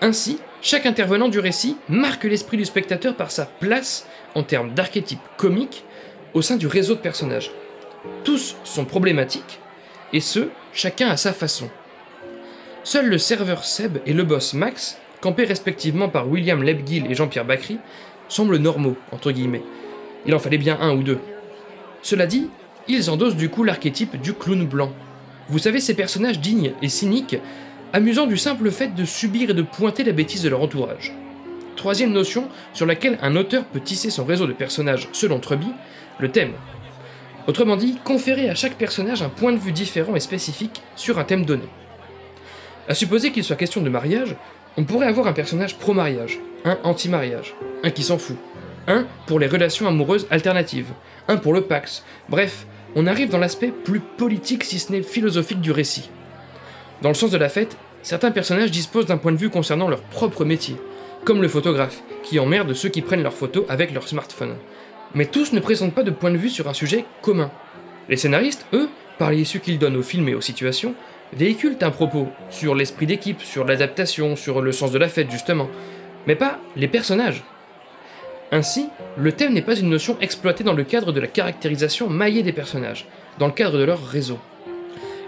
Ainsi, 0.00 0.38
chaque 0.66 0.84
intervenant 0.84 1.28
du 1.28 1.38
récit 1.38 1.76
marque 1.88 2.24
l'esprit 2.24 2.56
du 2.56 2.64
spectateur 2.64 3.14
par 3.14 3.30
sa 3.30 3.46
place 3.46 4.04
en 4.34 4.42
termes 4.42 4.74
d'archétype 4.74 5.20
comique 5.36 5.84
au 6.34 6.42
sein 6.42 6.56
du 6.56 6.66
réseau 6.66 6.96
de 6.96 7.00
personnages. 7.00 7.52
Tous 8.24 8.56
sont 8.64 8.84
problématiques, 8.84 9.60
et 10.12 10.18
ce, 10.18 10.48
chacun 10.72 11.08
à 11.08 11.16
sa 11.16 11.32
façon. 11.32 11.70
Seul 12.82 13.06
le 13.06 13.16
serveur 13.16 13.64
Seb 13.64 13.98
et 14.06 14.12
le 14.12 14.24
boss 14.24 14.54
Max, 14.54 14.98
campés 15.20 15.44
respectivement 15.44 16.08
par 16.08 16.28
William 16.28 16.60
Lebguil 16.60 17.06
et 17.08 17.14
Jean-Pierre 17.14 17.44
Bacry, 17.44 17.78
semblent 18.28 18.58
normaux, 18.58 18.96
entre 19.12 19.30
guillemets. 19.30 19.62
Il 20.26 20.34
en 20.34 20.40
fallait 20.40 20.58
bien 20.58 20.78
un 20.80 20.96
ou 20.96 21.04
deux. 21.04 21.20
Cela 22.02 22.26
dit, 22.26 22.50
ils 22.88 23.08
endossent 23.08 23.36
du 23.36 23.50
coup 23.50 23.62
l'archétype 23.62 24.20
du 24.20 24.34
clown 24.34 24.66
blanc. 24.66 24.92
Vous 25.48 25.60
savez, 25.60 25.78
ces 25.78 25.94
personnages 25.94 26.40
dignes 26.40 26.72
et 26.82 26.88
cyniques, 26.88 27.36
amusant 27.96 28.26
du 28.26 28.36
simple 28.36 28.70
fait 28.70 28.94
de 28.94 29.06
subir 29.06 29.48
et 29.48 29.54
de 29.54 29.62
pointer 29.62 30.04
la 30.04 30.12
bêtise 30.12 30.42
de 30.42 30.50
leur 30.50 30.60
entourage. 30.60 31.14
Troisième 31.76 32.12
notion 32.12 32.50
sur 32.74 32.84
laquelle 32.84 33.18
un 33.22 33.36
auteur 33.36 33.64
peut 33.64 33.80
tisser 33.80 34.10
son 34.10 34.26
réseau 34.26 34.46
de 34.46 34.52
personnages 34.52 35.08
selon 35.12 35.40
Truby, 35.40 35.68
le 36.18 36.30
thème. 36.30 36.52
Autrement 37.46 37.76
dit, 37.76 37.96
conférer 38.04 38.50
à 38.50 38.54
chaque 38.54 38.74
personnage 38.74 39.22
un 39.22 39.30
point 39.30 39.52
de 39.52 39.58
vue 39.58 39.72
différent 39.72 40.14
et 40.14 40.20
spécifique 40.20 40.82
sur 40.94 41.18
un 41.18 41.24
thème 41.24 41.46
donné. 41.46 41.64
À 42.86 42.92
supposer 42.92 43.32
qu'il 43.32 43.44
soit 43.44 43.56
question 43.56 43.80
de 43.80 43.88
mariage, 43.88 44.36
on 44.76 44.84
pourrait 44.84 45.06
avoir 45.06 45.26
un 45.26 45.32
personnage 45.32 45.78
pro-mariage, 45.78 46.38
un 46.66 46.76
anti-mariage, 46.84 47.54
un 47.82 47.88
qui 47.88 48.02
s'en 48.02 48.18
fout, 48.18 48.36
un 48.88 49.06
pour 49.26 49.38
les 49.38 49.46
relations 49.46 49.88
amoureuses 49.88 50.26
alternatives, 50.30 50.92
un 51.28 51.38
pour 51.38 51.54
le 51.54 51.62
Pax, 51.62 52.04
bref, 52.28 52.66
on 52.94 53.06
arrive 53.06 53.30
dans 53.30 53.38
l'aspect 53.38 53.72
plus 53.72 54.00
politique 54.00 54.64
si 54.64 54.78
ce 54.80 54.92
n'est 54.92 55.00
philosophique 55.00 55.62
du 55.62 55.70
récit. 55.70 56.10
Dans 57.02 57.08
le 57.08 57.14
sens 57.14 57.30
de 57.30 57.38
la 57.38 57.48
fête, 57.48 57.76
certains 58.06 58.30
personnages 58.30 58.70
disposent 58.70 59.06
d'un 59.06 59.16
point 59.16 59.32
de 59.32 59.36
vue 59.36 59.50
concernant 59.50 59.88
leur 59.88 60.00
propre 60.00 60.44
métier, 60.44 60.76
comme 61.24 61.42
le 61.42 61.48
photographe, 61.48 62.02
qui 62.22 62.38
emmerde 62.38 62.72
ceux 62.72 62.88
qui 62.88 63.02
prennent 63.02 63.24
leurs 63.24 63.34
photos 63.34 63.64
avec 63.68 63.92
leur 63.92 64.06
smartphone. 64.06 64.54
Mais 65.16 65.26
tous 65.26 65.52
ne 65.52 65.58
présentent 65.58 65.94
pas 65.94 66.04
de 66.04 66.12
point 66.12 66.30
de 66.30 66.36
vue 66.36 66.48
sur 66.48 66.68
un 66.68 66.72
sujet 66.72 67.04
commun. 67.20 67.50
Les 68.08 68.16
scénaristes, 68.16 68.64
eux, 68.72 68.88
par 69.18 69.32
l'issue 69.32 69.58
qu'ils 69.58 69.80
donnent 69.80 69.96
aux 69.96 70.04
films 70.04 70.28
et 70.28 70.36
aux 70.36 70.40
situations, 70.40 70.94
véhiculent 71.32 71.78
un 71.80 71.90
propos 71.90 72.28
sur 72.48 72.76
l'esprit 72.76 73.06
d'équipe, 73.06 73.42
sur 73.42 73.64
l'adaptation, 73.64 74.36
sur 74.36 74.60
le 74.60 74.70
sens 74.70 74.92
de 74.92 74.98
la 74.98 75.08
fête 75.08 75.32
justement, 75.32 75.68
mais 76.28 76.36
pas 76.36 76.60
les 76.76 76.86
personnages. 76.86 77.42
Ainsi, 78.52 78.88
le 79.16 79.32
thème 79.32 79.52
n'est 79.52 79.62
pas 79.62 79.76
une 79.76 79.90
notion 79.90 80.16
exploitée 80.20 80.62
dans 80.62 80.74
le 80.74 80.84
cadre 80.84 81.10
de 81.10 81.18
la 81.18 81.26
caractérisation 81.26 82.08
maillée 82.08 82.44
des 82.44 82.52
personnages, 82.52 83.08
dans 83.40 83.48
le 83.48 83.52
cadre 83.52 83.78
de 83.78 83.84
leur 83.84 84.06
réseau. 84.06 84.38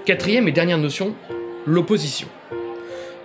Quatrième 0.05 0.47
et 0.47 0.53
dernière 0.53 0.79
notion, 0.79 1.17
l'opposition. 1.67 2.29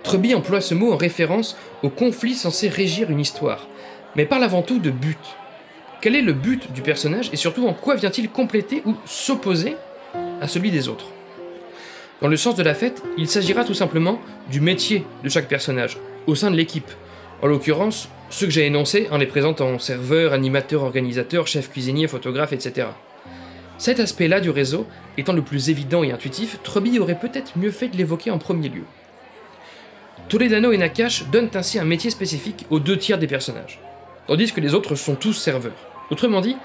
Truby 0.04 0.34
emploie 0.34 0.60
ce 0.60 0.74
mot 0.74 0.92
en 0.92 0.98
référence 0.98 1.56
au 1.82 1.88
conflit 1.88 2.34
censé 2.34 2.68
régir 2.68 3.10
une 3.10 3.20
histoire, 3.20 3.66
mais 4.14 4.26
parle 4.26 4.44
avant 4.44 4.60
tout 4.60 4.78
de 4.78 4.90
but. 4.90 5.18
Quel 6.02 6.14
est 6.14 6.22
le 6.22 6.34
but 6.34 6.70
du 6.72 6.82
personnage 6.82 7.30
et 7.32 7.36
surtout 7.36 7.66
en 7.66 7.72
quoi 7.72 7.96
vient-il 7.96 8.28
compléter 8.28 8.82
ou 8.84 8.94
s'opposer 9.06 9.76
à 10.42 10.46
celui 10.46 10.70
des 10.70 10.88
autres? 10.88 11.06
Dans 12.20 12.28
le 12.28 12.36
sens 12.36 12.54
de 12.54 12.62
la 12.62 12.74
fête, 12.74 13.02
il 13.16 13.28
s'agira 13.28 13.64
tout 13.64 13.74
simplement 13.74 14.20
du 14.50 14.60
métier 14.60 15.06
de 15.24 15.28
chaque 15.30 15.48
personnage, 15.48 15.98
au 16.26 16.34
sein 16.34 16.50
de 16.50 16.56
l'équipe. 16.56 16.90
En 17.40 17.46
l'occurrence, 17.46 18.10
ceux 18.28 18.46
que 18.46 18.52
j'ai 18.52 18.66
énoncés 18.66 19.08
en 19.10 19.16
les 19.16 19.26
présentant 19.26 19.78
serveur, 19.78 20.34
animateur, 20.34 20.82
organisateur, 20.82 21.46
chef 21.46 21.70
cuisinier, 21.70 22.08
photographe, 22.08 22.52
etc. 22.52 22.88
Cet 23.78 24.00
aspect-là 24.00 24.40
du 24.40 24.50
réseau 24.50 24.86
étant 25.16 25.32
le 25.32 25.42
plus 25.42 25.70
évident 25.70 26.04
et 26.04 26.12
intuitif, 26.12 26.58
Truby 26.62 26.98
aurait 26.98 27.18
peut-être 27.18 27.58
mieux 27.58 27.70
fait 27.70 27.88
de 27.88 27.96
l'évoquer 27.96 28.30
en 28.30 28.38
premier 28.38 28.68
lieu. 28.68 28.84
Toledano 30.28 30.72
et 30.72 30.78
Nakash 30.78 31.26
donnent 31.30 31.50
ainsi 31.54 31.78
un 31.78 31.84
métier 31.84 32.10
spécifique 32.10 32.64
aux 32.70 32.80
deux 32.80 32.96
tiers 32.96 33.18
des 33.18 33.26
personnages, 33.26 33.78
tandis 34.26 34.52
que 34.52 34.60
les 34.60 34.74
autres 34.74 34.94
sont 34.94 35.16
tous 35.16 35.34
serveurs. 35.34 35.72
Autrement 36.10 36.40
dit, 36.40 36.56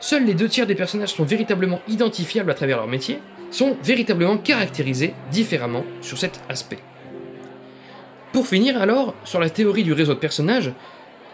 seuls 0.00 0.26
les 0.26 0.34
deux 0.34 0.48
tiers 0.48 0.66
des 0.66 0.74
personnages 0.74 1.14
sont 1.14 1.24
véritablement 1.24 1.80
identifiables 1.88 2.50
à 2.50 2.54
travers 2.54 2.76
leur 2.76 2.86
métier, 2.86 3.20
sont 3.50 3.76
véritablement 3.82 4.36
caractérisés 4.36 5.14
différemment 5.30 5.84
sur 6.02 6.18
cet 6.18 6.40
aspect. 6.48 6.78
Pour 8.32 8.46
finir 8.46 8.80
alors, 8.80 9.14
sur 9.24 9.40
la 9.40 9.48
théorie 9.48 9.84
du 9.84 9.94
réseau 9.94 10.12
de 10.12 10.18
personnages, 10.18 10.72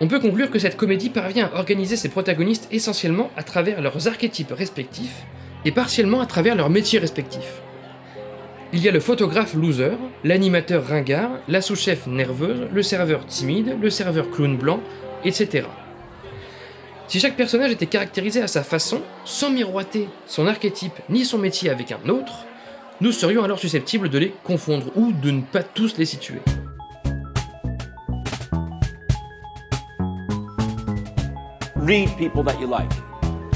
on 0.00 0.06
peut 0.06 0.20
conclure 0.20 0.50
que 0.50 0.60
cette 0.60 0.76
comédie 0.76 1.10
parvient 1.10 1.50
à 1.52 1.58
organiser 1.58 1.96
ses 1.96 2.08
protagonistes 2.08 2.68
essentiellement 2.70 3.30
à 3.36 3.42
travers 3.42 3.80
leurs 3.80 4.06
archétypes 4.06 4.52
respectifs 4.52 5.24
et 5.64 5.72
partiellement 5.72 6.20
à 6.20 6.26
travers 6.26 6.54
leurs 6.54 6.70
métiers 6.70 7.00
respectifs. 7.00 7.60
Il 8.72 8.82
y 8.82 8.88
a 8.88 8.92
le 8.92 9.00
photographe 9.00 9.54
loser, 9.54 9.98
l'animateur 10.24 10.86
ringard, 10.86 11.30
la 11.48 11.60
sous-chef 11.60 12.06
nerveuse, 12.06 12.68
le 12.72 12.82
serveur 12.82 13.26
timide, 13.26 13.76
le 13.80 13.90
serveur 13.90 14.30
clown 14.30 14.56
blanc, 14.56 14.80
etc. 15.24 15.66
Si 17.06 17.20
chaque 17.20 17.36
personnage 17.36 17.72
était 17.72 17.86
caractérisé 17.86 18.40
à 18.40 18.46
sa 18.46 18.62
façon, 18.62 19.02
sans 19.24 19.50
miroiter 19.50 20.08
son 20.26 20.46
archétype 20.46 20.98
ni 21.10 21.24
son 21.24 21.38
métier 21.38 21.68
avec 21.68 21.92
un 21.92 22.08
autre, 22.08 22.46
nous 23.00 23.12
serions 23.12 23.44
alors 23.44 23.58
susceptibles 23.58 24.08
de 24.08 24.18
les 24.18 24.34
confondre 24.42 24.86
ou 24.96 25.12
de 25.12 25.30
ne 25.30 25.42
pas 25.42 25.62
tous 25.62 25.98
les 25.98 26.06
situer. 26.06 26.40
read 31.82 32.08
people 32.16 32.44
that 32.44 32.60
you 32.60 32.66
like 32.66 32.90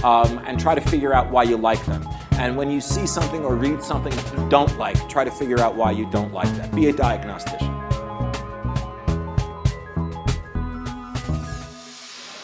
um, 0.05 0.41
and 0.47 0.59
try 0.59 0.75
to 0.75 0.81
figure 0.81 1.15
out 1.15 1.31
why 1.31 1.45
you 1.45 1.57
like. 1.57 1.79
And 2.39 2.55
when 2.55 2.71
you 2.71 2.81
see 2.81 3.07
something 3.07 3.45
or 3.45 3.55
read 3.55 3.83
something 3.83 4.13
you 4.13 4.49
don't 4.51 4.77
like, 4.79 4.97
try 5.09 5.25
to 5.25 5.31
figure 5.31 5.59
out 5.61 5.75
why 5.75 5.93
you 5.93 6.07
don't 6.11 6.35
like 6.35 6.55
that. 6.59 6.71
Be 6.75 6.89
a 6.89 6.93
diagnostician. 6.93 7.73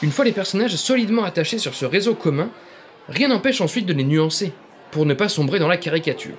Une 0.02 0.10
fois 0.10 0.24
les 0.24 0.32
personnages 0.32 0.76
solidement 0.76 1.24
attachés 1.24 1.58
sur 1.58 1.74
ce 1.74 1.84
réseau 1.84 2.14
commun, 2.14 2.48
rien 3.08 3.28
n'empêche 3.28 3.60
ensuite 3.60 3.86
de 3.86 3.92
les 3.92 4.02
nuancer, 4.02 4.52
pour 4.90 5.04
ne 5.04 5.14
pas 5.14 5.28
sombrer 5.28 5.58
dans 5.58 5.68
la 5.68 5.76
caricature. 5.76 6.38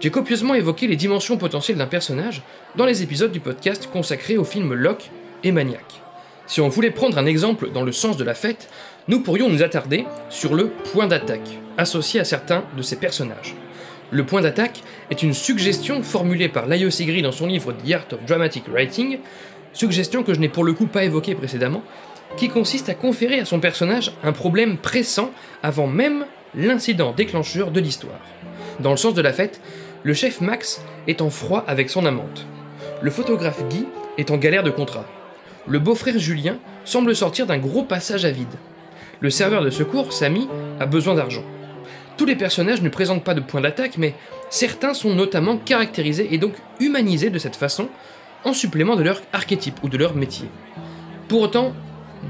J'ai 0.00 0.10
copieusement 0.10 0.54
évoqué 0.54 0.86
les 0.86 0.96
dimensions 0.96 1.36
potentielles 1.36 1.76
d'un 1.76 1.86
personnage 1.86 2.42
dans 2.76 2.86
les 2.86 3.02
épisodes 3.02 3.30
du 3.30 3.40
podcast 3.40 3.88
consacrés 3.92 4.38
au 4.38 4.44
film 4.44 4.72
Locke 4.72 5.10
et 5.44 5.52
Maniac. 5.52 6.00
Si 6.46 6.62
on 6.62 6.68
voulait 6.68 6.90
prendre 6.90 7.18
un 7.18 7.26
exemple 7.26 7.70
dans 7.70 7.82
le 7.82 7.92
sens 7.92 8.16
de 8.16 8.24
la 8.24 8.34
fête, 8.34 8.70
nous 9.08 9.20
pourrions 9.20 9.48
nous 9.48 9.62
attarder 9.62 10.04
sur 10.28 10.54
le 10.54 10.68
point 10.68 11.06
d'attaque, 11.06 11.58
associé 11.78 12.20
à 12.20 12.24
certains 12.24 12.64
de 12.76 12.82
ces 12.82 12.96
personnages. 12.96 13.56
Le 14.10 14.24
point 14.24 14.42
d'attaque 14.42 14.82
est 15.10 15.22
une 15.22 15.34
suggestion 15.34 16.02
formulée 16.02 16.48
par 16.48 16.66
Laio 16.66 16.90
Sigri 16.90 17.22
dans 17.22 17.32
son 17.32 17.46
livre 17.46 17.72
The 17.72 17.92
Art 17.92 18.06
of 18.12 18.24
Dramatic 18.26 18.64
Writing, 18.68 19.18
suggestion 19.72 20.22
que 20.22 20.34
je 20.34 20.40
n'ai 20.40 20.48
pour 20.48 20.64
le 20.64 20.74
coup 20.74 20.86
pas 20.86 21.04
évoquée 21.04 21.34
précédemment, 21.34 21.82
qui 22.36 22.48
consiste 22.48 22.90
à 22.90 22.94
conférer 22.94 23.40
à 23.40 23.44
son 23.46 23.60
personnage 23.60 24.12
un 24.22 24.32
problème 24.32 24.76
pressant 24.76 25.30
avant 25.62 25.86
même 25.86 26.26
l'incident 26.54 27.12
déclencheur 27.12 27.70
de 27.70 27.80
l'histoire. 27.80 28.20
Dans 28.80 28.90
le 28.90 28.96
sens 28.96 29.14
de 29.14 29.22
la 29.22 29.32
fête, 29.32 29.60
le 30.02 30.14
chef 30.14 30.40
Max 30.40 30.82
est 31.06 31.22
en 31.22 31.30
froid 31.30 31.64
avec 31.66 31.90
son 31.90 32.06
amante. 32.06 32.46
Le 33.00 33.10
photographe 33.10 33.66
Guy 33.68 33.86
est 34.18 34.30
en 34.30 34.36
galère 34.36 34.62
de 34.62 34.70
contrat. 34.70 35.06
Le 35.66 35.78
beau-frère 35.78 36.18
Julien 36.18 36.58
semble 36.84 37.14
sortir 37.16 37.46
d'un 37.46 37.58
gros 37.58 37.82
passage 37.82 38.24
à 38.24 38.30
vide. 38.30 38.46
Le 39.20 39.30
serveur 39.30 39.64
de 39.64 39.70
secours, 39.70 40.12
Samy, 40.12 40.48
a 40.78 40.86
besoin 40.86 41.14
d'argent. 41.14 41.42
Tous 42.16 42.24
les 42.24 42.36
personnages 42.36 42.82
ne 42.82 42.88
présentent 42.88 43.24
pas 43.24 43.34
de 43.34 43.40
point 43.40 43.60
d'attaque, 43.60 43.98
mais 43.98 44.14
certains 44.48 44.94
sont 44.94 45.14
notamment 45.14 45.56
caractérisés 45.56 46.32
et 46.32 46.38
donc 46.38 46.54
humanisés 46.78 47.30
de 47.30 47.38
cette 47.38 47.56
façon, 47.56 47.88
en 48.44 48.52
supplément 48.52 48.94
de 48.94 49.02
leur 49.02 49.20
archétype 49.32 49.82
ou 49.82 49.88
de 49.88 49.98
leur 49.98 50.14
métier. 50.14 50.48
Pour 51.26 51.40
autant, 51.40 51.74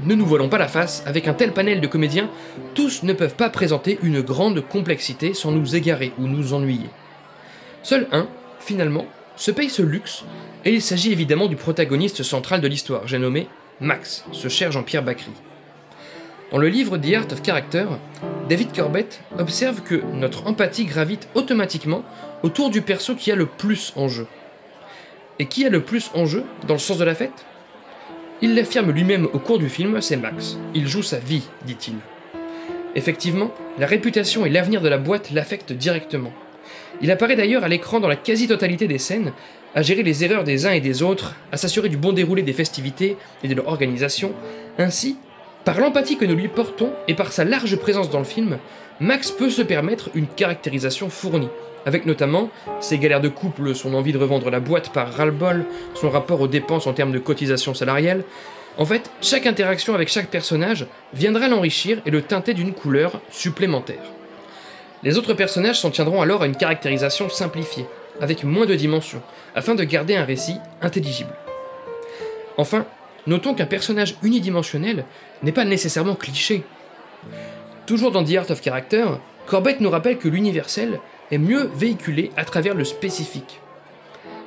ne 0.03 0.15
nous 0.15 0.25
voilons 0.25 0.49
pas 0.49 0.57
la 0.57 0.67
face, 0.67 1.03
avec 1.05 1.27
un 1.27 1.33
tel 1.33 1.53
panel 1.53 1.79
de 1.79 1.87
comédiens, 1.87 2.29
tous 2.73 3.03
ne 3.03 3.13
peuvent 3.13 3.35
pas 3.35 3.49
présenter 3.49 3.99
une 4.01 4.21
grande 4.21 4.61
complexité 4.61 5.33
sans 5.33 5.51
nous 5.51 5.75
égarer 5.75 6.13
ou 6.17 6.27
nous 6.27 6.53
ennuyer. 6.53 6.89
Seul 7.83 8.07
un, 8.11 8.27
finalement, 8.59 9.05
se 9.35 9.51
paye 9.51 9.69
ce 9.69 9.81
luxe, 9.81 10.23
et 10.65 10.73
il 10.73 10.81
s'agit 10.81 11.11
évidemment 11.11 11.47
du 11.47 11.55
protagoniste 11.55 12.23
central 12.23 12.61
de 12.61 12.67
l'histoire, 12.67 13.07
j'ai 13.07 13.19
nommé 13.19 13.47
Max, 13.79 14.25
ce 14.31 14.47
cher 14.47 14.71
Jean-Pierre 14.71 15.03
Bacry. 15.03 15.31
Dans 16.51 16.57
le 16.57 16.67
livre 16.67 16.97
The 16.97 17.13
Art 17.13 17.27
of 17.31 17.43
Character, 17.45 17.85
David 18.49 18.75
Corbett 18.75 19.21
observe 19.37 19.81
que 19.81 20.01
notre 20.15 20.47
empathie 20.47 20.85
gravite 20.85 21.27
automatiquement 21.35 22.03
autour 22.41 22.71
du 22.71 22.81
perso 22.81 23.13
qui 23.13 23.31
a 23.31 23.35
le 23.35 23.45
plus 23.45 23.93
en 23.95 24.07
jeu. 24.07 24.25
Et 25.37 25.45
qui 25.45 25.63
a 25.63 25.69
le 25.69 25.83
plus 25.83 26.09
en 26.15 26.25
jeu 26.25 26.43
dans 26.67 26.73
le 26.73 26.79
sens 26.79 26.97
de 26.97 27.03
la 27.03 27.13
fête? 27.13 27.45
Il 28.41 28.55
l'affirme 28.55 28.91
lui-même 28.91 29.27
au 29.31 29.37
cours 29.37 29.59
du 29.59 29.69
film, 29.69 30.01
c'est 30.01 30.17
Max. 30.17 30.57
Il 30.73 30.87
joue 30.87 31.03
sa 31.03 31.19
vie, 31.19 31.43
dit-il. 31.65 31.95
Effectivement, 32.95 33.51
la 33.77 33.85
réputation 33.85 34.43
et 34.43 34.49
l'avenir 34.49 34.81
de 34.81 34.89
la 34.89 34.97
boîte 34.97 35.29
l'affectent 35.29 35.73
directement. 35.73 36.33
Il 37.01 37.11
apparaît 37.11 37.35
d'ailleurs 37.35 37.63
à 37.63 37.67
l'écran 37.67 37.99
dans 37.99 38.07
la 38.07 38.15
quasi-totalité 38.15 38.87
des 38.87 38.97
scènes, 38.97 39.33
à 39.75 39.83
gérer 39.83 40.01
les 40.01 40.23
erreurs 40.23 40.43
des 40.43 40.65
uns 40.65 40.71
et 40.71 40.81
des 40.81 41.03
autres, 41.03 41.35
à 41.51 41.57
s'assurer 41.57 41.89
du 41.89 41.97
bon 41.97 42.11
déroulé 42.11 42.41
des 42.41 42.53
festivités 42.53 43.17
et 43.43 43.47
de 43.47 43.53
leur 43.53 43.67
organisation. 43.67 44.33
Ainsi, 44.79 45.17
par 45.65 45.79
l'empathie 45.79 46.17
que 46.17 46.25
nous 46.25 46.35
lui 46.35 46.47
portons 46.47 46.91
et 47.07 47.15
par 47.15 47.31
sa 47.31 47.43
large 47.43 47.75
présence 47.77 48.09
dans 48.09 48.19
le 48.19 48.25
film, 48.25 48.57
Max 48.99 49.31
peut 49.31 49.49
se 49.49 49.61
permettre 49.61 50.09
une 50.13 50.27
caractérisation 50.27 51.09
fournie, 51.09 51.49
avec 51.85 52.05
notamment 52.05 52.49
ses 52.79 52.97
galères 52.97 53.21
de 53.21 53.29
couple, 53.29 53.75
son 53.75 53.93
envie 53.93 54.13
de 54.13 54.17
revendre 54.17 54.49
la 54.49 54.59
boîte 54.59 54.91
par 54.91 55.13
ras-le-bol, 55.13 55.65
son 55.95 56.09
rapport 56.09 56.41
aux 56.41 56.47
dépenses 56.47 56.87
en 56.87 56.93
termes 56.93 57.11
de 57.11 57.19
cotisation 57.19 57.73
salariale. 57.73 58.23
En 58.77 58.85
fait, 58.85 59.09
chaque 59.21 59.45
interaction 59.45 59.93
avec 59.93 60.09
chaque 60.09 60.29
personnage 60.29 60.87
viendra 61.13 61.47
l'enrichir 61.47 62.01
et 62.05 62.11
le 62.11 62.21
teinter 62.21 62.53
d'une 62.53 62.73
couleur 62.73 63.21
supplémentaire. 63.29 64.03
Les 65.03 65.17
autres 65.17 65.33
personnages 65.33 65.79
s'en 65.79 65.91
tiendront 65.91 66.21
alors 66.21 66.43
à 66.43 66.47
une 66.47 66.57
caractérisation 66.57 67.29
simplifiée, 67.29 67.85
avec 68.21 68.43
moins 68.43 68.65
de 68.65 68.75
dimensions, 68.75 69.21
afin 69.55 69.75
de 69.75 69.83
garder 69.83 70.15
un 70.15 70.25
récit 70.25 70.57
intelligible. 70.81 71.33
Enfin, 72.57 72.85
notons 73.29 73.53
qu'un 73.53 73.65
personnage 73.65 74.15
unidimensionnel 74.23 75.05
n'est 75.43 75.51
pas 75.51 75.65
nécessairement 75.65 76.15
cliché. 76.15 76.63
Toujours 77.85 78.11
dans 78.11 78.23
The 78.23 78.35
Art 78.35 78.51
of 78.51 78.61
Character, 78.61 79.05
Corbett 79.45 79.79
nous 79.79 79.89
rappelle 79.89 80.17
que 80.17 80.27
l'universel 80.27 80.99
est 81.31 81.37
mieux 81.37 81.69
véhiculé 81.73 82.31
à 82.35 82.43
travers 82.43 82.75
le 82.75 82.83
spécifique. 82.83 83.61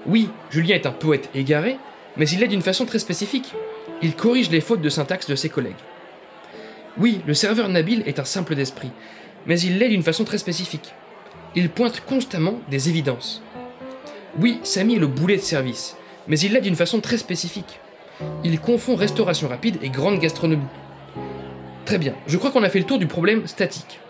Oui, 0.07 0.29
Julien 0.51 0.75
est 0.75 0.87
un 0.87 0.93
poète 0.93 1.31
égaré, 1.35 1.79
mais 2.17 2.29
il 2.29 2.41
l'est 2.41 2.49
d'une 2.49 2.63
façon 2.63 2.85
très 2.85 2.99
spécifique. 2.99 3.53
Il 4.03 4.15
corrige 4.15 4.51
les 4.51 4.61
fautes 4.61 4.83
de 4.83 4.89
syntaxe 4.89 5.29
de 5.29 5.37
ses 5.37 5.49
collègues. 5.49 5.75
Oui, 6.99 7.21
le 7.27 7.35
serveur 7.35 7.69
Nabil 7.69 8.03
est 8.07 8.19
un 8.19 8.25
simple 8.25 8.55
d'esprit, 8.55 8.91
mais 9.47 9.59
il 9.61 9.79
l'est 9.79 9.89
d'une 9.89 10.03
façon 10.03 10.25
très 10.25 10.39
spécifique. 10.39 10.93
Il 11.55 11.71
pointe 11.71 12.03
constamment 12.05 12.61
des 12.69 12.89
évidences. 12.89 13.43
Oui, 14.39 14.59
Samy 14.63 14.97
est 14.97 14.99
le 14.99 15.07
boulet 15.07 15.37
de 15.37 15.43
service, 15.43 15.97
mais 16.27 16.39
il 16.39 16.53
l'est 16.53 16.61
d'une 16.61 16.77
façon 16.77 17.01
très 17.01 17.19
spécifique. 17.19 17.81
Il 18.45 18.61
confond 18.61 18.97
restauration 18.97 19.49
rapide 19.49 19.79
et 19.83 19.89
grande 19.89 20.19
gastronomie. 20.19 20.67
Très 21.85 21.99
bien, 21.99 22.15
je 22.27 22.37
crois 22.37 22.51
qu'on 22.51 22.63
a 22.63 22.71
fait 22.71 22.79
le 22.79 22.85
tour 22.85 22.99
du 22.99 23.07
problème 23.07 23.47
statique. 23.47 24.01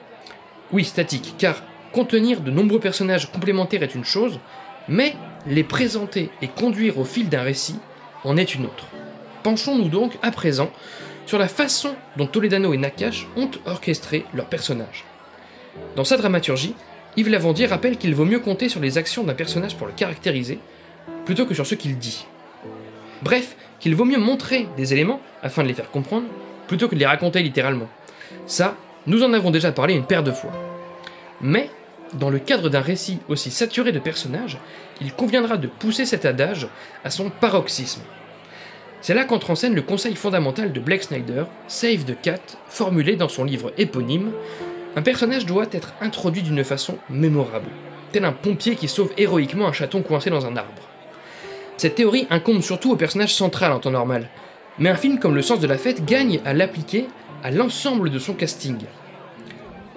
Oui, 0.73 0.85
statique, 0.85 1.35
car 1.39 1.63
contenir 1.93 2.41
de 2.41 2.51
nombreux 2.51 2.81
personnages 2.81 3.31
complémentaires 3.31 3.83
est 3.83 3.95
une 3.95 4.05
chose, 4.05 4.41
mais 4.89 5.15
les 5.47 5.65
présenter 5.65 6.31
et 6.41 6.49
conduire 6.49 6.99
au 6.99 7.05
fil 7.05 7.29
d'un 7.29 7.43
récit 7.43 7.79
en 8.25 8.37
est 8.37 8.55
une 8.55 8.67
autre. 8.67 8.87
Penchons-nous 9.43 9.89
donc 9.89 10.13
à 10.23 10.31
présent 10.31 10.71
sur 11.27 11.39
la 11.39 11.49
façon 11.49 11.95
dont 12.17 12.27
Toledano 12.27 12.73
et 12.73 12.79
Nakash 12.79 13.27
ont 13.37 13.51
orchestré 13.67 14.25
leurs 14.35 14.49
personnages. 14.49 15.05
Dans 15.97 16.05
sa 16.05 16.17
dramaturgie, 16.17 16.75
Yves 17.17 17.29
Lavandier 17.29 17.67
rappelle 17.67 17.99
qu'il 17.99 18.15
vaut 18.15 18.25
mieux 18.25 18.41
compter 18.41 18.69
sur 18.69 18.81
les 18.81 18.99
actions 18.99 19.25
d'un 19.25 19.35
personnage 19.35 19.77
pour 19.77 19.87
le 19.87 19.93
caractériser, 19.93 20.59
plutôt 21.25 21.47
que 21.47 21.55
sur 21.55 21.67
ce 21.67 21.75
qu'il 21.75 21.99
dit. 21.99 22.27
Bref, 23.23 23.57
qu'il 23.83 23.97
vaut 23.97 24.05
mieux 24.05 24.19
montrer 24.19 24.69
des 24.77 24.93
éléments 24.93 25.21
afin 25.43 25.65
de 25.65 25.69
les 25.69 25.75
faire 25.75 25.91
comprendre, 25.91 26.27
plutôt 26.69 26.87
que 26.87 26.95
de 26.95 27.01
les 27.01 27.07
raconter 27.07 27.43
littéralement. 27.43 27.89
Ça, 28.47 28.77
nous 29.09 29.25
en 29.25 29.33
avons 29.33 29.51
déjà 29.51 29.73
parlé 29.73 29.95
une 29.95 30.05
paire 30.05 30.23
de 30.23 30.31
fois. 30.31 30.53
Mais 31.41 31.69
dans 32.15 32.31
le 32.31 32.39
cadre 32.39 32.69
d'un 32.69 32.81
récit 32.81 33.19
aussi 33.29 33.51
saturé 33.51 33.91
de 33.91 33.99
personnages, 33.99 34.59
il 35.01 35.13
conviendra 35.13 35.57
de 35.57 35.67
pousser 35.67 36.07
cet 36.07 36.25
adage 36.25 36.69
à 37.05 37.11
son 37.11 37.29
paroxysme. 37.29 38.03
C'est 39.01 39.15
là 39.15 39.25
qu'entre 39.25 39.51
en 39.51 39.57
scène 39.57 39.75
le 39.75 39.83
conseil 39.83 40.15
fondamental 40.15 40.73
de 40.73 40.79
Blake 40.79 41.03
Snyder, 41.03 41.45
Save 41.67 42.05
the 42.05 42.15
Cat, 42.23 42.41
formulé 42.69 43.17
dans 43.17 43.29
son 43.29 43.43
livre 43.43 43.73
éponyme 43.79 44.31
Un 44.95 45.03
personnage 45.03 45.45
doit 45.45 45.67
être 45.73 45.93
introduit 46.01 46.43
d'une 46.43 46.63
façon 46.63 46.99
mémorable, 47.11 47.71
tel 48.13 48.25
un 48.25 48.33
pompier 48.33 48.77
qui 48.77 48.87
sauve 48.87 49.11
héroïquement 49.17 49.67
un 49.67 49.73
chaton 49.73 50.03
coincé 50.03 50.31
dans 50.31 50.47
un 50.47 50.57
arbre. 50.57 50.92
Cette 51.83 51.97
théorie 51.97 52.29
incombe 52.31 52.63
surtout 52.63 52.93
au 52.93 52.97
personnage 52.97 53.35
central 53.35 53.73
en 53.73 53.81
temps 53.81 53.91
normal, 53.91 54.29
mais 54.79 54.89
un 54.89 54.95
film 54.95 55.19
comme 55.19 55.35
Le 55.35 55.43
Sens 55.43 55.59
de 55.59 55.67
la 55.67 55.79
Fête 55.79 56.05
gagne 56.05 56.39
à 56.45 56.55
l'appliquer 56.55 57.09
à 57.43 57.51
l'ensemble 57.51 58.09
de 58.09 58.21
son 58.21 58.35
casting. 58.35 58.77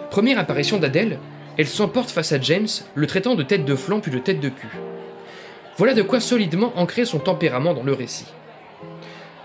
Première 0.10 0.39
apparition 0.39 0.80
d'Adèle, 0.80 1.20
elle 1.60 1.68
s'emporte 1.68 2.10
face 2.10 2.32
à 2.32 2.42
James, 2.42 2.65
le 2.96 3.06
traitant 3.06 3.36
de 3.36 3.44
tête 3.44 3.65
de 3.65 3.75
flanc 3.75 4.00
puis 4.00 4.10
de 4.10 4.18
tête 4.18 4.39
de 4.39 4.50
cul. 4.50 4.68
Voilà 5.77 5.94
de 5.94 6.01
quoi 6.01 6.20
solidement 6.20 6.74
ancrer 6.75 7.06
son 7.06 7.20
tempérament 7.20 7.75
dans 7.75 7.84
le 7.84 7.94
récit. 7.94 8.34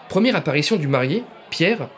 Première 0.09 0.37
apparition 0.37 0.77
du 0.77 0.89
marié, 0.89 1.25
Pierre, 1.51 1.91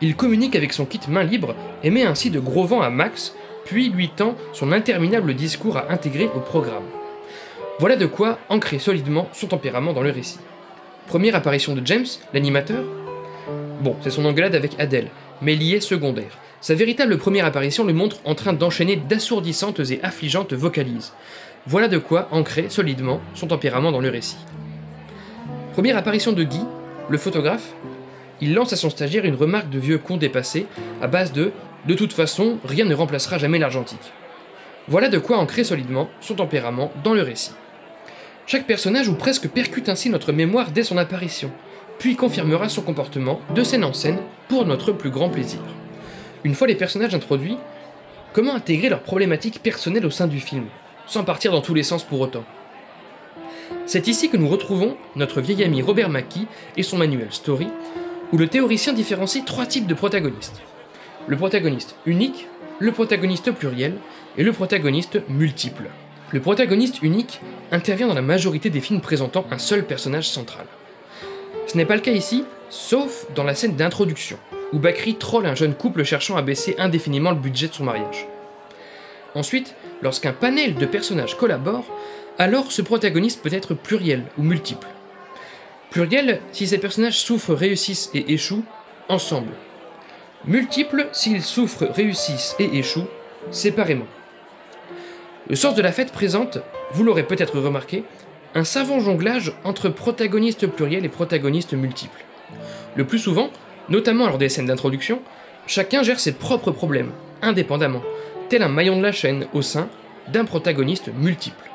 il 0.00 0.16
communique 0.16 0.56
avec 0.56 0.72
son 0.72 0.86
kit 0.86 1.02
main 1.06 1.22
libre 1.22 1.54
et 1.84 1.90
met 1.90 2.04
ainsi 2.04 2.30
de 2.30 2.40
gros 2.40 2.64
vent 2.64 2.82
à 2.82 2.90
Max, 2.90 3.36
puis 3.64 3.90
lui 3.90 4.08
tend 4.08 4.34
son 4.54 4.72
interminable 4.72 5.34
discours 5.34 5.76
à 5.76 5.92
intégrer 5.92 6.28
au 6.34 6.40
programme. 6.40 6.82
Voilà 7.80 7.96
de 7.96 8.06
quoi 8.06 8.38
ancrer 8.50 8.78
solidement 8.78 9.28
son 9.32 9.48
tempérament 9.48 9.92
dans 9.92 10.02
le 10.02 10.10
récit. 10.10 10.38
Première 11.08 11.34
apparition 11.34 11.74
de 11.74 11.84
James, 11.84 12.06
l'animateur? 12.32 12.84
Bon, 13.80 13.96
c'est 14.00 14.10
son 14.10 14.24
engueulade 14.24 14.54
avec 14.54 14.78
Adèle, 14.78 15.08
mais 15.42 15.56
liée 15.56 15.80
secondaire. 15.80 16.38
Sa 16.60 16.76
véritable 16.76 17.18
première 17.18 17.44
apparition 17.44 17.84
le 17.84 17.92
montre 17.92 18.18
en 18.24 18.36
train 18.36 18.52
d'enchaîner 18.52 18.94
d'assourdissantes 18.94 19.80
et 19.90 19.98
affligeantes 20.04 20.52
vocalises. 20.52 21.12
Voilà 21.66 21.88
de 21.88 21.98
quoi 21.98 22.28
ancrer 22.30 22.68
solidement 22.68 23.20
son 23.34 23.48
tempérament 23.48 23.90
dans 23.90 24.00
le 24.00 24.08
récit. 24.08 24.38
Première 25.72 25.96
apparition 25.96 26.30
de 26.30 26.44
Guy, 26.44 26.60
le 27.08 27.18
photographe? 27.18 27.74
Il 28.40 28.54
lance 28.54 28.72
à 28.72 28.76
son 28.76 28.88
stagiaire 28.88 29.24
une 29.24 29.34
remarque 29.34 29.68
de 29.68 29.80
vieux 29.80 29.98
con 29.98 30.16
dépassé, 30.16 30.66
à 31.02 31.08
base 31.08 31.32
de 31.32 31.50
De 31.86 31.94
toute 31.94 32.12
façon, 32.12 32.58
rien 32.64 32.84
ne 32.84 32.94
remplacera 32.94 33.36
jamais 33.36 33.58
l'argentique. 33.58 34.12
Voilà 34.86 35.08
de 35.08 35.18
quoi 35.18 35.38
ancrer 35.38 35.64
solidement 35.64 36.08
son 36.20 36.36
tempérament 36.36 36.92
dans 37.02 37.14
le 37.14 37.22
récit. 37.22 37.52
Chaque 38.46 38.66
personnage 38.66 39.08
ou 39.08 39.14
presque 39.14 39.48
percute 39.48 39.88
ainsi 39.88 40.10
notre 40.10 40.32
mémoire 40.32 40.70
dès 40.70 40.82
son 40.82 40.98
apparition, 40.98 41.50
puis 41.98 42.14
confirmera 42.14 42.68
son 42.68 42.82
comportement 42.82 43.40
de 43.54 43.64
scène 43.64 43.84
en 43.84 43.94
scène 43.94 44.18
pour 44.48 44.66
notre 44.66 44.92
plus 44.92 45.08
grand 45.08 45.30
plaisir. 45.30 45.60
Une 46.44 46.54
fois 46.54 46.66
les 46.66 46.74
personnages 46.74 47.14
introduits, 47.14 47.56
comment 48.34 48.54
intégrer 48.54 48.90
leurs 48.90 49.02
problématiques 49.02 49.62
personnelles 49.62 50.04
au 50.04 50.10
sein 50.10 50.26
du 50.26 50.40
film, 50.40 50.66
sans 51.06 51.24
partir 51.24 51.52
dans 51.52 51.62
tous 51.62 51.72
les 51.72 51.82
sens 51.82 52.04
pour 52.04 52.20
autant? 52.20 52.44
C'est 53.86 54.08
ici 54.08 54.28
que 54.28 54.36
nous 54.36 54.48
retrouvons 54.48 54.98
notre 55.16 55.40
vieil 55.40 55.64
ami 55.64 55.80
Robert 55.80 56.10
Mackie 56.10 56.46
et 56.76 56.82
son 56.82 56.98
manuel 56.98 57.28
Story, 57.30 57.68
où 58.30 58.36
le 58.36 58.48
théoricien 58.48 58.92
différencie 58.92 59.44
trois 59.46 59.64
types 59.64 59.86
de 59.86 59.94
protagonistes. 59.94 60.60
Le 61.28 61.36
protagoniste 61.38 61.96
unique, 62.04 62.46
le 62.78 62.92
protagoniste 62.92 63.52
pluriel 63.52 63.94
et 64.36 64.42
le 64.42 64.52
protagoniste 64.52 65.22
multiple. 65.30 65.88
Le 66.34 66.40
protagoniste 66.40 67.00
unique 67.00 67.40
intervient 67.70 68.08
dans 68.08 68.14
la 68.14 68.20
majorité 68.20 68.68
des 68.68 68.80
films 68.80 69.00
présentant 69.00 69.46
un 69.52 69.58
seul 69.58 69.86
personnage 69.86 70.28
central. 70.28 70.66
Ce 71.68 71.76
n'est 71.76 71.84
pas 71.84 71.94
le 71.94 72.00
cas 72.00 72.10
ici, 72.10 72.44
sauf 72.70 73.26
dans 73.36 73.44
la 73.44 73.54
scène 73.54 73.76
d'introduction, 73.76 74.36
où 74.72 74.80
Bakri 74.80 75.14
troll 75.14 75.46
un 75.46 75.54
jeune 75.54 75.76
couple 75.76 76.02
cherchant 76.02 76.36
à 76.36 76.42
baisser 76.42 76.74
indéfiniment 76.76 77.30
le 77.30 77.36
budget 77.36 77.68
de 77.68 77.74
son 77.74 77.84
mariage. 77.84 78.26
Ensuite, 79.36 79.76
lorsqu'un 80.02 80.32
panel 80.32 80.74
de 80.74 80.86
personnages 80.86 81.36
collabore, 81.36 81.84
alors 82.36 82.72
ce 82.72 82.82
protagoniste 82.82 83.40
peut 83.40 83.54
être 83.54 83.74
pluriel 83.74 84.24
ou 84.36 84.42
multiple. 84.42 84.88
Pluriel 85.90 86.40
si 86.50 86.66
ces 86.66 86.78
personnages 86.78 87.20
souffrent, 87.20 87.54
réussissent 87.54 88.10
et 88.12 88.32
échouent 88.32 88.64
ensemble. 89.08 89.52
Multiple 90.46 91.06
s'ils 91.12 91.44
souffrent, 91.44 91.86
réussissent 91.94 92.56
et 92.58 92.76
échouent 92.76 93.06
séparément. 93.52 94.08
Le 95.48 95.56
sens 95.56 95.74
de 95.74 95.82
la 95.82 95.92
fête 95.92 96.10
présente, 96.10 96.58
vous 96.92 97.04
l'aurez 97.04 97.24
peut-être 97.24 97.60
remarqué, 97.60 98.04
un 98.54 98.64
savant 98.64 99.00
jonglage 99.00 99.52
entre 99.64 99.90
protagonistes 99.90 100.66
pluriels 100.66 101.04
et 101.04 101.10
protagonistes 101.10 101.74
multiples. 101.74 102.24
Le 102.96 103.06
plus 103.06 103.18
souvent, 103.18 103.50
notamment 103.90 104.26
lors 104.26 104.38
des 104.38 104.48
scènes 104.48 104.66
d'introduction, 104.66 105.20
chacun 105.66 106.02
gère 106.02 106.18
ses 106.18 106.32
propres 106.32 106.70
problèmes, 106.70 107.12
indépendamment, 107.42 108.02
tel 108.48 108.62
un 108.62 108.68
maillon 108.68 108.96
de 108.96 109.02
la 109.02 109.12
chaîne 109.12 109.46
au 109.52 109.60
sein 109.60 109.88
d'un 110.32 110.46
protagoniste 110.46 111.10
multiple. 111.14 111.70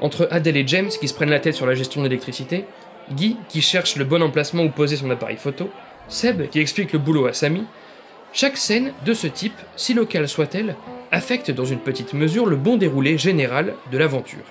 Entre 0.00 0.28
Adèle 0.30 0.56
et 0.56 0.66
James 0.66 0.88
qui 0.88 1.08
se 1.08 1.14
prennent 1.14 1.30
la 1.30 1.40
tête 1.40 1.54
sur 1.54 1.66
la 1.66 1.74
gestion 1.74 2.02
de 2.02 2.06
l'électricité, 2.06 2.66
Guy 3.10 3.36
qui 3.48 3.62
cherche 3.62 3.96
le 3.96 4.04
bon 4.04 4.22
emplacement 4.22 4.62
où 4.62 4.70
poser 4.70 4.96
son 4.96 5.10
appareil 5.10 5.38
photo, 5.38 5.70
Seb 6.06 6.48
qui 6.50 6.60
explique 6.60 6.92
le 6.92 7.00
boulot 7.00 7.26
à 7.26 7.32
Samy, 7.32 7.64
chaque 8.32 8.56
scène 8.56 8.94
de 9.04 9.12
ce 9.12 9.26
type, 9.26 9.58
si 9.76 9.92
locale 9.92 10.26
soit-elle, 10.26 10.74
affecte 11.10 11.50
dans 11.50 11.66
une 11.66 11.80
petite 11.80 12.14
mesure 12.14 12.46
le 12.46 12.56
bon 12.56 12.78
déroulé 12.78 13.18
général 13.18 13.74
de 13.90 13.98
l'aventure. 13.98 14.44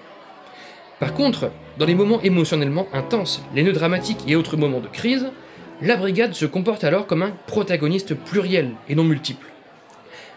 Par 0.99 1.15
contre, 1.15 1.51
dans 1.79 1.87
les 1.87 1.95
moments 1.95 2.21
émotionnellement 2.21 2.87
intenses, 2.93 3.43
les 3.55 3.63
nœuds 3.63 3.73
dramatiques 3.73 4.23
et 4.27 4.35
autres 4.35 4.55
moments 4.55 4.81
de 4.81 4.87
crise, 4.87 5.31
la 5.81 5.97
brigade 5.97 6.35
se 6.35 6.45
comporte 6.45 6.83
alors 6.83 7.07
comme 7.07 7.23
un 7.23 7.33
protagoniste 7.47 8.13
pluriel 8.13 8.69
et 8.87 8.93
non 8.93 9.03
multiple. 9.03 9.47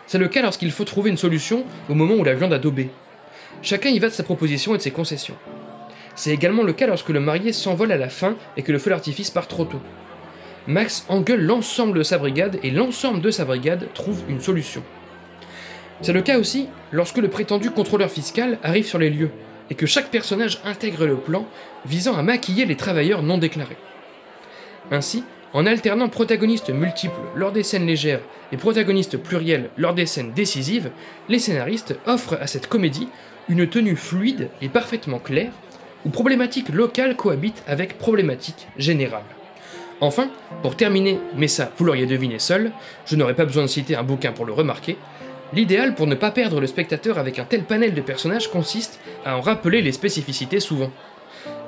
C'est 0.06 0.16
le 0.16 0.28
cas 0.28 0.40
lorsqu'il 0.40 0.72
faut 0.72 0.84
trouver 0.84 1.10
une 1.10 1.18
solution 1.18 1.64
au 1.90 1.94
moment 1.94 2.14
où 2.14 2.24
la 2.24 2.32
viande 2.32 2.54
a 2.54 2.58
daubé. 2.58 2.88
Chacun 3.60 3.90
y 3.90 3.98
va 3.98 4.08
de 4.08 4.14
sa 4.14 4.22
proposition 4.22 4.74
et 4.74 4.78
de 4.78 4.82
ses 4.82 4.90
concessions. 4.90 5.36
C'est 6.14 6.30
également 6.30 6.62
le 6.62 6.72
cas 6.72 6.86
lorsque 6.86 7.10
le 7.10 7.20
marié 7.20 7.52
s'envole 7.52 7.92
à 7.92 7.98
la 7.98 8.08
fin 8.08 8.36
et 8.56 8.62
que 8.62 8.72
le 8.72 8.78
feu 8.78 8.88
d'artifice 8.88 9.30
part 9.30 9.48
trop 9.48 9.66
tôt. 9.66 9.80
Max 10.66 11.04
engueule 11.08 11.42
l'ensemble 11.42 11.98
de 11.98 12.02
sa 12.02 12.16
brigade 12.16 12.58
et 12.62 12.70
l'ensemble 12.70 13.20
de 13.20 13.30
sa 13.30 13.44
brigade 13.44 13.88
trouve 13.92 14.22
une 14.28 14.40
solution. 14.40 14.82
C'est 16.00 16.14
le 16.14 16.22
cas 16.22 16.38
aussi 16.38 16.68
lorsque 16.90 17.18
le 17.18 17.28
prétendu 17.28 17.70
contrôleur 17.70 18.10
fiscal 18.10 18.58
arrive 18.62 18.86
sur 18.86 18.98
les 18.98 19.10
lieux 19.10 19.30
et 19.70 19.74
que 19.74 19.86
chaque 19.86 20.10
personnage 20.10 20.60
intègre 20.64 21.06
le 21.06 21.16
plan 21.16 21.46
visant 21.84 22.16
à 22.16 22.22
maquiller 22.22 22.64
les 22.64 22.76
travailleurs 22.76 23.22
non 23.22 23.38
déclarés. 23.38 23.76
Ainsi, 24.90 25.24
en 25.52 25.66
alternant 25.66 26.08
protagonistes 26.08 26.70
multiples 26.70 27.20
lors 27.36 27.52
des 27.52 27.62
scènes 27.62 27.86
légères 27.86 28.22
et 28.50 28.56
protagonistes 28.56 29.18
pluriels 29.18 29.70
lors 29.76 29.94
des 29.94 30.06
scènes 30.06 30.32
décisives, 30.32 30.90
les 31.28 31.38
scénaristes 31.38 31.96
offrent 32.06 32.38
à 32.40 32.46
cette 32.46 32.66
comédie 32.68 33.08
une 33.48 33.68
tenue 33.68 33.96
fluide 33.96 34.48
et 34.62 34.68
parfaitement 34.68 35.18
claire, 35.18 35.52
où 36.04 36.10
problématiques 36.10 36.70
locales 36.70 37.16
cohabitent 37.16 37.62
avec 37.66 37.98
problématiques 37.98 38.66
générales. 38.78 39.22
Enfin, 40.04 40.28
pour 40.60 40.76
terminer, 40.76 41.18
mais 41.34 41.48
ça 41.48 41.72
vous 41.78 41.86
l'auriez 41.86 42.04
deviné 42.04 42.38
seul, 42.38 42.72
je 43.06 43.16
n'aurais 43.16 43.34
pas 43.34 43.46
besoin 43.46 43.62
de 43.62 43.68
citer 43.68 43.96
un 43.96 44.02
bouquin 44.02 44.32
pour 44.32 44.44
le 44.44 44.52
remarquer, 44.52 44.98
l'idéal 45.54 45.94
pour 45.94 46.06
ne 46.06 46.14
pas 46.14 46.30
perdre 46.30 46.60
le 46.60 46.66
spectateur 46.66 47.16
avec 47.18 47.38
un 47.38 47.46
tel 47.46 47.64
panel 47.64 47.94
de 47.94 48.02
personnages 48.02 48.50
consiste 48.50 49.00
à 49.24 49.38
en 49.38 49.40
rappeler 49.40 49.80
les 49.80 49.92
spécificités 49.92 50.60
souvent. 50.60 50.90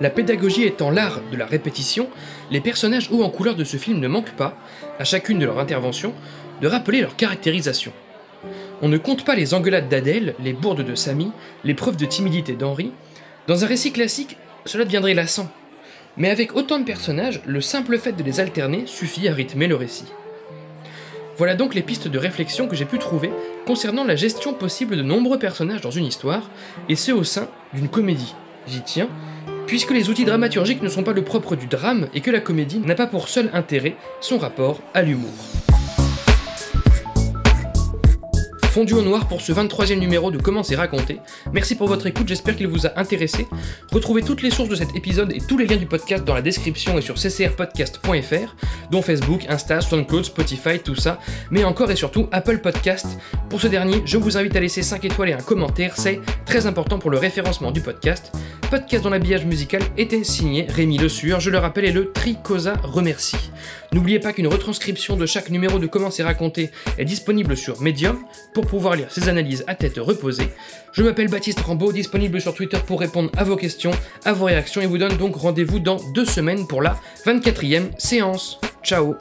La 0.03 0.11
pédagogie 0.11 0.64
étant 0.64 0.90
l'art 0.90 1.22
de 1.33 1.37
la 1.38 1.46
répétition, 1.46 2.11
les 2.51 2.61
personnages 2.61 3.11
hauts 3.11 3.22
en 3.22 3.31
couleur 3.31 3.55
de 3.55 3.64
ce 3.64 3.79
film 3.79 4.01
ne 4.01 4.09
manquent 4.09 4.37
pas, 4.37 4.59
à 4.99 5.05
chacune 5.05 5.38
de 5.38 5.46
leurs 5.46 5.59
interventions, 5.59 6.12
de 6.61 6.68
rappeler 6.68 7.01
leur 7.01 7.16
caractérisation. 7.16 7.92
On 8.83 8.90
ne 8.90 8.99
compte 8.99 9.25
pas 9.25 9.35
les 9.35 9.55
engueulades 9.55 9.88
d'Adèle, 9.88 10.35
les 10.44 10.53
bourdes 10.53 10.85
de 10.85 10.94
Samy, 10.94 11.33
les 11.64 11.72
preuves 11.72 11.96
de 11.96 12.05
timidité 12.05 12.53
d'Henri. 12.53 12.92
Dans 13.46 13.64
un 13.64 13.66
récit 13.66 13.92
classique, 13.92 14.37
cela 14.66 14.85
deviendrait 14.85 15.14
lassant. 15.14 15.51
Mais 16.16 16.31
avec 16.31 16.57
autant 16.57 16.79
de 16.79 16.85
personnages, 16.85 17.40
le 17.44 17.61
simple 17.61 17.98
fait 17.98 18.12
de 18.12 18.22
les 18.22 18.40
alterner 18.40 18.85
suffit 18.87 19.29
à 19.29 19.35
rythmer 19.35 19.66
le 19.66 19.76
récit. 19.76 20.07
Voilà 21.37 21.55
donc 21.55 21.74
les 21.74 21.83
pistes 21.83 22.09
de 22.09 22.18
réflexion 22.18 22.66
que 22.66 22.76
j'ai 22.76 22.87
pu 22.87 22.98
trouver 22.98 23.31
concernant 23.66 24.05
la 24.05 24.16
gestion 24.16 24.55
possible 24.55 24.96
de 24.96 25.02
nombreux 25.02 25.38
personnages 25.38 25.83
dans 25.83 25.90
une 25.90 26.07
histoire, 26.07 26.50
et 26.88 26.96
ce 26.96 27.12
au 27.12 27.24
sein 27.24 27.48
d'une 27.74 27.88
comédie. 27.88 28.35
J'y 28.66 28.81
tiens, 28.81 29.09
puisque 29.66 29.90
les 29.90 30.09
outils 30.09 30.24
dramaturgiques 30.24 30.83
ne 30.83 30.88
sont 30.88 31.02
pas 31.02 31.12
le 31.12 31.24
propre 31.24 31.55
du 31.55 31.66
drame 31.66 32.09
et 32.14 32.22
que 32.22 32.31
la 32.31 32.40
comédie 32.40 32.79
n'a 32.79 32.94
pas 32.94 33.07
pour 33.07 33.29
seul 33.29 33.50
intérêt 33.52 33.96
son 34.20 34.38
rapport 34.38 34.81
à 34.94 35.02
l'humour. 35.02 35.65
Fondu 38.77 38.93
au 38.93 39.01
noir 39.01 39.27
pour 39.27 39.41
ce 39.41 39.53
23e 39.53 39.99
numéro 39.99 40.31
de 40.31 40.37
Comment 40.37 40.62
c'est 40.62 40.77
raconté. 40.77 41.19
Merci 41.51 41.77
pour 41.77 41.89
votre 41.89 42.07
écoute, 42.07 42.29
j'espère 42.29 42.57
qu'il 42.57 42.67
vous 42.67 42.87
a 42.87 42.91
intéressé. 43.01 43.47
Retrouvez 43.91 44.21
toutes 44.21 44.43
les 44.43 44.51
sources 44.51 44.69
de 44.69 44.75
cet 44.75 44.95
épisode 44.95 45.33
et 45.33 45.41
tous 45.41 45.57
les 45.57 45.65
liens 45.67 45.79
du 45.79 45.87
podcast 45.87 46.25
dans 46.25 46.35
la 46.35 46.43
description 46.43 46.99
et 46.99 47.01
sur 47.01 47.15
ccrpodcast.fr, 47.15 48.55
dont 48.91 49.01
Facebook, 49.01 49.47
Insta, 49.49 49.81
SoundCloud, 49.81 50.27
Spotify, 50.27 50.79
tout 50.79 50.95
ça, 50.95 51.21
mais 51.51 51.65
encore 51.65 51.91
et 51.91 51.97
surtout 51.97 52.29
Apple 52.33 52.59
Podcast. 52.59 53.07
Pour 53.49 53.62
ce 53.62 53.67
dernier, 53.67 54.03
je 54.05 54.19
vous 54.19 54.37
invite 54.37 54.55
à 54.55 54.61
laisser 54.61 54.83
5 54.83 55.07
étoiles 55.07 55.31
et 55.31 55.33
un 55.33 55.39
commentaire, 55.39 55.95
c'est 55.97 56.21
très 56.45 56.67
important 56.67 56.99
pour 56.99 57.11
le 57.11 57.17
référencement 57.17 57.71
du 57.71 57.81
podcast. 57.81 58.31
Podcast 58.70 59.05
dans 59.05 59.11
l'habillage 59.11 59.44
musical 59.44 59.83
était 59.96 60.24
signé 60.24 60.66
Rémi 60.68 60.98
Le 60.98 61.09
Sueur, 61.09 61.40
je 61.40 61.50
le 61.50 61.59
rappelle, 61.59 61.85
et 61.85 61.92
le 61.92 62.11
Tricosa 62.12 62.74
remercie. 62.83 63.37
N'oubliez 63.92 64.18
pas 64.18 64.33
qu'une 64.33 64.46
retranscription 64.48 65.16
de 65.16 65.26
chaque 65.26 65.50
numéro 65.50 65.79
de 65.79 65.87
Comment 65.87 66.11
c'est 66.11 66.22
raconté 66.22 66.70
est 66.98 67.05
disponible 67.05 67.57
sur 67.57 67.81
Medium 67.81 68.18
pour 68.55 68.66
pouvoir 68.66 68.96
lire 68.96 69.11
ses 69.11 69.29
analyses 69.29 69.64
à 69.66 69.74
tête 69.74 69.98
reposée. 69.98 70.48
Je 70.92 71.02
m'appelle 71.02 71.29
Baptiste 71.29 71.61
Rambaud, 71.61 71.92
disponible 71.92 72.40
sur 72.40 72.55
Twitter 72.55 72.79
pour 72.87 73.00
répondre 73.00 73.31
à 73.37 73.44
vos 73.44 73.57
questions, 73.57 73.92
à 74.24 74.33
vos 74.33 74.46
réactions 74.46 74.81
et 74.81 74.87
vous 74.87 74.98
donne 74.98 75.16
donc 75.16 75.37
rendez-vous 75.37 75.79
dans 75.79 75.98
deux 76.12 76.26
semaines 76.26 76.66
pour 76.66 76.83
la 76.83 76.98
24e 77.24 77.90
séance. 77.98 78.59
Ciao 78.83 79.16